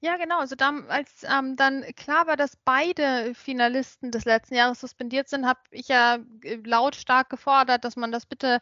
Ja, 0.00 0.16
genau. 0.16 0.38
Also 0.38 0.54
dann, 0.54 0.88
als 0.90 1.24
ähm, 1.24 1.56
dann 1.56 1.82
klar 1.96 2.26
war, 2.26 2.36
dass 2.36 2.56
beide 2.56 3.34
Finalisten 3.34 4.10
des 4.10 4.24
letzten 4.24 4.54
Jahres 4.54 4.80
suspendiert 4.80 5.28
sind, 5.28 5.46
habe 5.46 5.60
ich 5.70 5.88
ja 5.88 6.18
äh, 6.42 6.56
lautstark 6.56 7.30
gefordert, 7.30 7.84
dass 7.84 7.96
man 7.96 8.12
das 8.12 8.26
bitte 8.26 8.60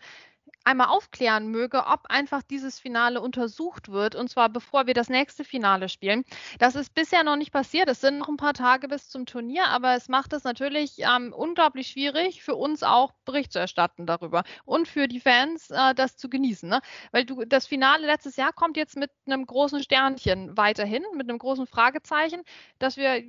einmal 0.65 0.89
aufklären 0.89 1.49
möge, 1.49 1.87
ob 1.87 2.07
einfach 2.09 2.43
dieses 2.43 2.79
Finale 2.79 3.21
untersucht 3.21 3.91
wird, 3.91 4.15
und 4.15 4.29
zwar 4.29 4.49
bevor 4.49 4.87
wir 4.87 4.95
das 4.95 5.09
nächste 5.09 5.45
Finale 5.45 5.89
spielen. 5.89 6.25
Das 6.59 6.75
ist 6.75 6.95
bisher 6.95 7.25
noch 7.25 7.37
nicht 7.37 7.53
passiert. 7.53 7.89
Es 7.89 8.01
sind 8.01 8.19
noch 8.19 8.29
ein 8.29 8.37
paar 8.37 8.55
Tage 8.55 8.89
bis 8.89 9.09
zum 9.09 9.27
Turnier, 9.27 9.67
aber 9.67 9.95
es 9.95 10.09
macht 10.09 10.33
es 10.33 10.45
natürlich 10.45 10.99
ähm, 10.99 11.33
unglaublich 11.33 11.89
schwierig, 11.89 12.43
für 12.43 12.55
uns 12.55 12.83
auch 12.83 13.13
Bericht 13.25 13.53
zu 13.53 13.59
erstatten 13.59 14.07
darüber 14.07 14.45
und 14.65 14.89
für 14.89 15.09
die 15.09 15.21
Fans 15.21 15.71
äh, 15.71 15.95
das 15.95 16.17
zu 16.17 16.29
genießen. 16.29 16.69
Ne? 16.69 16.81
Weil 17.11 17.25
du, 17.25 17.45
das 17.45 17.67
Finale 17.67 18.07
letztes 18.07 18.37
Jahr 18.37 18.53
kommt 18.53 18.77
jetzt 18.77 18.97
mit 18.97 19.11
einem 19.27 19.47
großen 19.47 19.83
Sternchen 19.83 20.57
weiterhin, 20.57 21.03
mit 21.15 21.29
einem 21.29 21.39
großen 21.39 21.67
Fragezeichen, 21.67 22.43
dass 22.79 22.97
wir, 22.97 23.23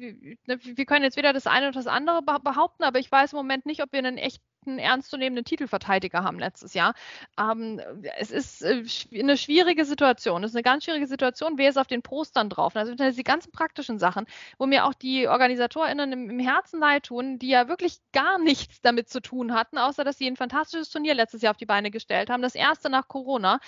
wir 0.45 0.85
können 0.85 1.03
jetzt 1.03 1.17
weder 1.17 1.33
das 1.33 1.47
eine 1.47 1.67
oder 1.67 1.75
das 1.75 1.87
andere 1.87 2.21
behaupten, 2.21 2.83
aber 2.83 2.99
ich 2.99 3.11
weiß 3.11 3.33
im 3.33 3.37
Moment 3.37 3.65
nicht, 3.65 3.81
ob 3.81 3.91
wir 3.91 3.99
einen 3.99 4.17
echten 4.17 4.52
einen 4.67 4.79
ernstzunehmenden 4.79 5.45
Titelverteidiger 5.45 6.23
haben 6.23 6.39
letztes 6.39 6.73
Jahr. 6.73 6.93
Ähm, 7.39 7.81
es 8.17 8.31
ist 8.31 8.61
äh, 8.61 8.83
eine 9.19 9.37
schwierige 9.37 9.85
Situation. 9.85 10.43
Es 10.43 10.51
ist 10.51 10.55
eine 10.55 10.63
ganz 10.63 10.85
schwierige 10.85 11.07
Situation. 11.07 11.57
Wer 11.57 11.69
ist 11.69 11.77
auf 11.77 11.87
den 11.87 12.01
Postern 12.01 12.49
drauf? 12.49 12.75
Also 12.75 12.93
die 12.95 13.23
ganzen 13.23 13.51
praktischen 13.51 13.99
Sachen, 13.99 14.25
wo 14.57 14.65
mir 14.65 14.85
auch 14.85 14.93
die 14.93 15.27
OrganisatorInnen 15.27 16.11
im, 16.11 16.29
im 16.29 16.39
Herzen 16.39 16.79
leid 16.79 17.03
tun, 17.03 17.39
die 17.39 17.49
ja 17.49 17.67
wirklich 17.67 17.97
gar 18.11 18.39
nichts 18.39 18.81
damit 18.81 19.09
zu 19.09 19.21
tun 19.21 19.53
hatten, 19.53 19.77
außer 19.77 20.03
dass 20.03 20.17
sie 20.17 20.27
ein 20.27 20.35
fantastisches 20.35 20.89
Turnier 20.89 21.13
letztes 21.13 21.41
Jahr 21.41 21.51
auf 21.51 21.57
die 21.57 21.65
Beine 21.65 21.91
gestellt 21.91 22.29
haben. 22.29 22.41
Das 22.41 22.55
erste 22.55 22.89
nach 22.89 23.07
Corona. 23.07 23.59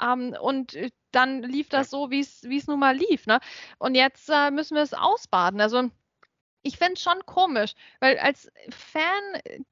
Ähm, 0.00 0.36
und 0.40 0.74
äh, 0.74 0.90
dann 1.12 1.42
lief 1.42 1.68
das 1.68 1.90
so, 1.90 2.10
wie 2.10 2.20
es 2.20 2.66
nun 2.66 2.80
mal 2.80 2.96
lief. 2.96 3.26
Ne? 3.26 3.38
Und 3.78 3.94
jetzt 3.94 4.28
äh, 4.28 4.50
müssen 4.50 4.74
wir 4.74 4.82
es 4.82 4.94
ausbaden. 4.94 5.60
Also 5.60 5.90
ich 6.64 6.78
fände 6.78 6.94
es 6.94 7.02
schon 7.02 7.26
komisch, 7.26 7.74
weil 8.00 8.18
als 8.18 8.50
Fan, 8.70 9.22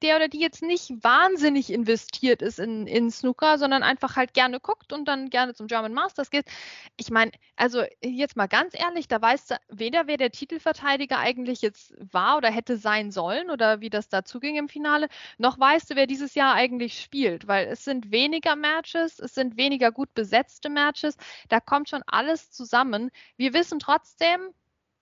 der 0.03 0.15
oder 0.15 0.27
die 0.27 0.39
jetzt 0.39 0.61
nicht 0.61 0.91
wahnsinnig 1.03 1.71
investiert 1.71 2.43
ist 2.43 2.59
in, 2.59 2.85
in 2.85 3.09
Snooker, 3.09 3.57
sondern 3.57 3.81
einfach 3.81 4.15
halt 4.15 4.35
gerne 4.35 4.59
guckt 4.59 4.93
und 4.93 5.05
dann 5.05 5.31
gerne 5.31 5.55
zum 5.55 5.65
German 5.65 5.93
Masters 5.93 6.29
geht. 6.29 6.45
Ich 6.95 7.09
meine, 7.09 7.31
also 7.55 7.83
jetzt 8.03 8.37
mal 8.37 8.45
ganz 8.45 8.79
ehrlich, 8.79 9.07
da 9.07 9.19
weißt 9.19 9.51
du 9.51 9.55
weder, 9.69 10.05
wer 10.05 10.17
der 10.17 10.29
Titelverteidiger 10.29 11.17
eigentlich 11.17 11.63
jetzt 11.63 11.95
war 11.97 12.37
oder 12.37 12.51
hätte 12.51 12.77
sein 12.77 13.11
sollen 13.11 13.49
oder 13.49 13.81
wie 13.81 13.89
das 13.89 14.07
dazu 14.07 14.39
ging 14.39 14.55
im 14.55 14.69
Finale, 14.69 15.07
noch 15.39 15.59
weißt 15.59 15.89
du, 15.89 15.95
wer 15.95 16.05
dieses 16.05 16.35
Jahr 16.35 16.53
eigentlich 16.53 17.01
spielt, 17.01 17.47
weil 17.47 17.69
es 17.69 17.83
sind 17.83 18.11
weniger 18.11 18.55
Matches, 18.55 19.17
es 19.17 19.33
sind 19.33 19.57
weniger 19.57 19.91
gut 19.91 20.13
besetzte 20.13 20.69
Matches, 20.69 21.17
da 21.49 21.59
kommt 21.59 21.89
schon 21.89 22.03
alles 22.05 22.51
zusammen. 22.51 23.09
Wir 23.35 23.53
wissen 23.53 23.79
trotzdem, 23.79 24.53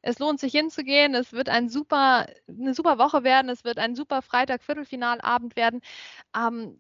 es 0.02 0.20
lohnt 0.20 0.40
sich 0.40 0.52
hinzugehen. 0.54 1.14
Es 1.14 1.32
wird 1.34 1.50
ein 1.50 1.70
super, 1.70 2.28
eine 2.48 2.74
super 2.74 2.98
Woche 2.98 3.24
werden. 3.24 3.50
Es 3.50 3.64
wird 3.64 3.78
ein 3.78 3.96
super 3.96 4.22
Freitag-Viertelfinalabend 4.22 5.56
werden. 5.56 5.82
Ähm, 6.36 6.80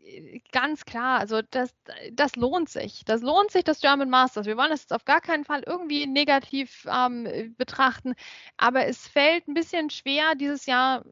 ganz 0.51 0.85
klar, 0.85 1.19
also 1.19 1.41
das, 1.51 1.73
das 2.11 2.35
lohnt 2.35 2.69
sich. 2.69 3.03
Das 3.05 3.21
lohnt 3.21 3.51
sich, 3.51 3.63
das 3.63 3.81
German 3.81 4.09
Masters. 4.09 4.45
Wir 4.45 4.57
wollen 4.57 4.71
das 4.71 4.81
jetzt 4.81 4.93
auf 4.93 5.05
gar 5.05 5.21
keinen 5.21 5.45
Fall 5.45 5.63
irgendwie 5.65 6.07
negativ 6.07 6.87
ähm, 6.91 7.55
betrachten. 7.57 8.13
Aber 8.57 8.87
es 8.87 9.07
fällt 9.07 9.47
ein 9.47 9.53
bisschen 9.53 9.89
schwer, 9.89 10.35
dieses 10.35 10.65
Jahr 10.65 11.05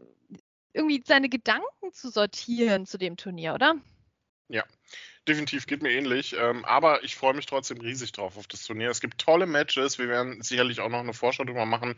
irgendwie 0.74 1.04
seine 1.06 1.30
Gedanken 1.30 1.92
zu 1.92 2.10
sortieren 2.10 2.86
zu 2.86 2.98
dem 2.98 3.18
Turnier, 3.18 3.54
oder? 3.54 3.76
Ja, 4.48 4.64
definitiv 5.30 5.68
geht 5.68 5.84
mir 5.84 5.92
ähnlich. 5.92 6.36
Ähm, 6.38 6.66
aber 6.66 7.04
ich 7.04 7.16
freue 7.16 7.34
mich 7.34 7.46
trotzdem 7.46 7.80
riesig 7.80 8.12
drauf 8.12 8.36
auf 8.38 8.48
das 8.48 8.66
Turnier. 8.66 8.90
Es 8.90 9.00
gibt 9.00 9.20
tolle 9.20 9.46
Matches. 9.46 10.00
Wir 10.00 10.08
werden 10.08 10.42
sicherlich 10.42 10.82
auch 10.82 10.90
noch 10.90 11.00
eine 11.00 11.14
Vorschau 11.14 11.44
drüber 11.44 11.66
machen. 11.66 11.96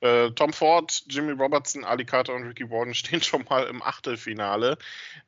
Äh, 0.00 0.30
Tom 0.32 0.52
Ford, 0.52 1.04
Jimmy 1.08 1.32
Robertson, 1.32 1.84
Ali 1.84 2.04
Carter 2.04 2.34
und 2.34 2.44
Ricky 2.44 2.70
Warden 2.70 2.94
stehen 2.94 3.22
schon 3.22 3.44
mal 3.48 3.66
im 3.66 3.82
Achtelfinale 3.82 4.76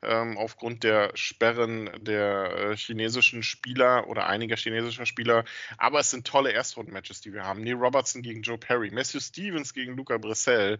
ähm, 0.03 0.37
aufgrund 0.37 0.83
der 0.83 1.11
Sperren 1.15 1.89
der 1.99 2.53
äh, 2.53 2.77
chinesischen 2.77 3.43
Spieler 3.43 4.07
oder 4.07 4.27
einiger 4.27 4.55
chinesischer 4.55 5.05
Spieler. 5.05 5.43
Aber 5.77 5.99
es 5.99 6.11
sind 6.11 6.27
tolle 6.27 6.51
Erstrunden-Matches, 6.51 7.21
die 7.21 7.33
wir 7.33 7.43
haben. 7.43 7.63
Neil 7.63 7.73
Robertson 7.73 8.21
gegen 8.21 8.43
Joe 8.43 8.57
Perry, 8.57 8.91
Matthew 8.91 9.19
Stevens 9.19 9.73
gegen 9.73 9.97
Luca 9.97 10.17
Brissell. 10.17 10.77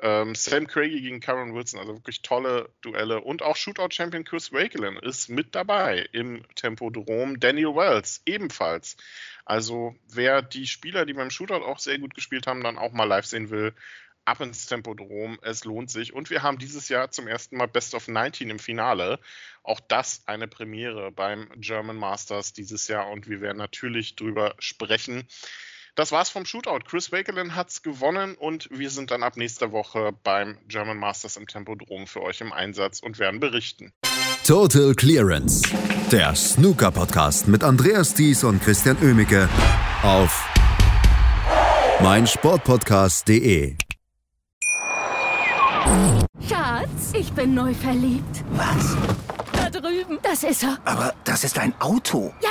Ähm, 0.00 0.34
Sam 0.34 0.66
Craigie 0.66 1.00
gegen 1.00 1.20
Karen 1.20 1.54
Wilson, 1.54 1.78
also 1.78 1.94
wirklich 1.94 2.22
tolle 2.22 2.68
Duelle. 2.80 3.20
Und 3.20 3.42
auch 3.42 3.56
Shootout-Champion 3.56 4.24
Chris 4.24 4.52
Wakelin 4.52 4.96
ist 4.96 5.28
mit 5.28 5.54
dabei 5.54 6.06
im 6.12 6.44
Tempodrom. 6.56 7.38
Daniel 7.38 7.76
Wells 7.76 8.22
ebenfalls. 8.26 8.96
Also 9.44 9.94
wer 10.12 10.42
die 10.42 10.66
Spieler, 10.66 11.06
die 11.06 11.12
beim 11.12 11.30
Shootout 11.30 11.64
auch 11.64 11.78
sehr 11.78 11.98
gut 11.98 12.14
gespielt 12.14 12.46
haben, 12.46 12.62
dann 12.62 12.78
auch 12.78 12.92
mal 12.92 13.04
live 13.04 13.26
sehen 13.26 13.50
will, 13.50 13.74
ab 14.24 14.40
ins 14.40 14.66
Tempodrom. 14.66 15.38
Es 15.42 15.64
lohnt 15.64 15.90
sich. 15.90 16.12
Und 16.12 16.30
wir 16.30 16.42
haben 16.42 16.58
dieses 16.58 16.88
Jahr 16.88 17.10
zum 17.10 17.28
ersten 17.28 17.56
Mal 17.56 17.68
Best 17.68 17.94
of 17.94 18.08
19 18.08 18.50
im 18.50 18.58
Finale. 18.58 19.20
Auch 19.62 19.80
das 19.80 20.22
eine 20.26 20.48
Premiere 20.48 21.12
beim 21.12 21.48
German 21.56 21.96
Masters 21.96 22.52
dieses 22.52 22.88
Jahr. 22.88 23.10
Und 23.10 23.28
wir 23.28 23.40
werden 23.40 23.58
natürlich 23.58 24.16
drüber 24.16 24.54
sprechen. 24.58 25.28
Das 25.96 26.10
war's 26.10 26.28
vom 26.28 26.44
Shootout. 26.44 26.80
Chris 26.88 27.12
Wakelin 27.12 27.54
hat's 27.54 27.82
gewonnen 27.82 28.34
und 28.34 28.68
wir 28.72 28.90
sind 28.90 29.12
dann 29.12 29.22
ab 29.22 29.36
nächster 29.36 29.70
Woche 29.70 30.10
beim 30.24 30.58
German 30.66 30.98
Masters 30.98 31.36
im 31.36 31.46
Tempodrom 31.46 32.08
für 32.08 32.20
euch 32.22 32.40
im 32.40 32.52
Einsatz 32.52 32.98
und 32.98 33.20
werden 33.20 33.38
berichten. 33.38 33.92
Total 34.44 34.92
Clearance. 34.94 35.62
Der 36.10 36.34
Snooker 36.34 36.90
Podcast 36.90 37.46
mit 37.46 37.62
Andreas 37.62 38.12
Thies 38.12 38.42
und 38.42 38.60
Christian 38.60 38.96
Ömicke 39.02 39.48
auf 40.02 40.44
meinsportpodcast.de. 42.00 43.76
Schatz, 46.48 47.12
ich 47.12 47.32
bin 47.34 47.54
neu 47.54 47.72
verliebt. 47.72 48.42
Was? 48.50 48.96
Da 49.52 49.70
drüben, 49.70 50.18
das 50.22 50.42
ist 50.42 50.64
er. 50.64 50.76
Aber 50.84 51.14
das 51.22 51.44
ist 51.44 51.56
ein 51.56 51.72
Auto. 51.80 52.34
Ja, 52.42 52.50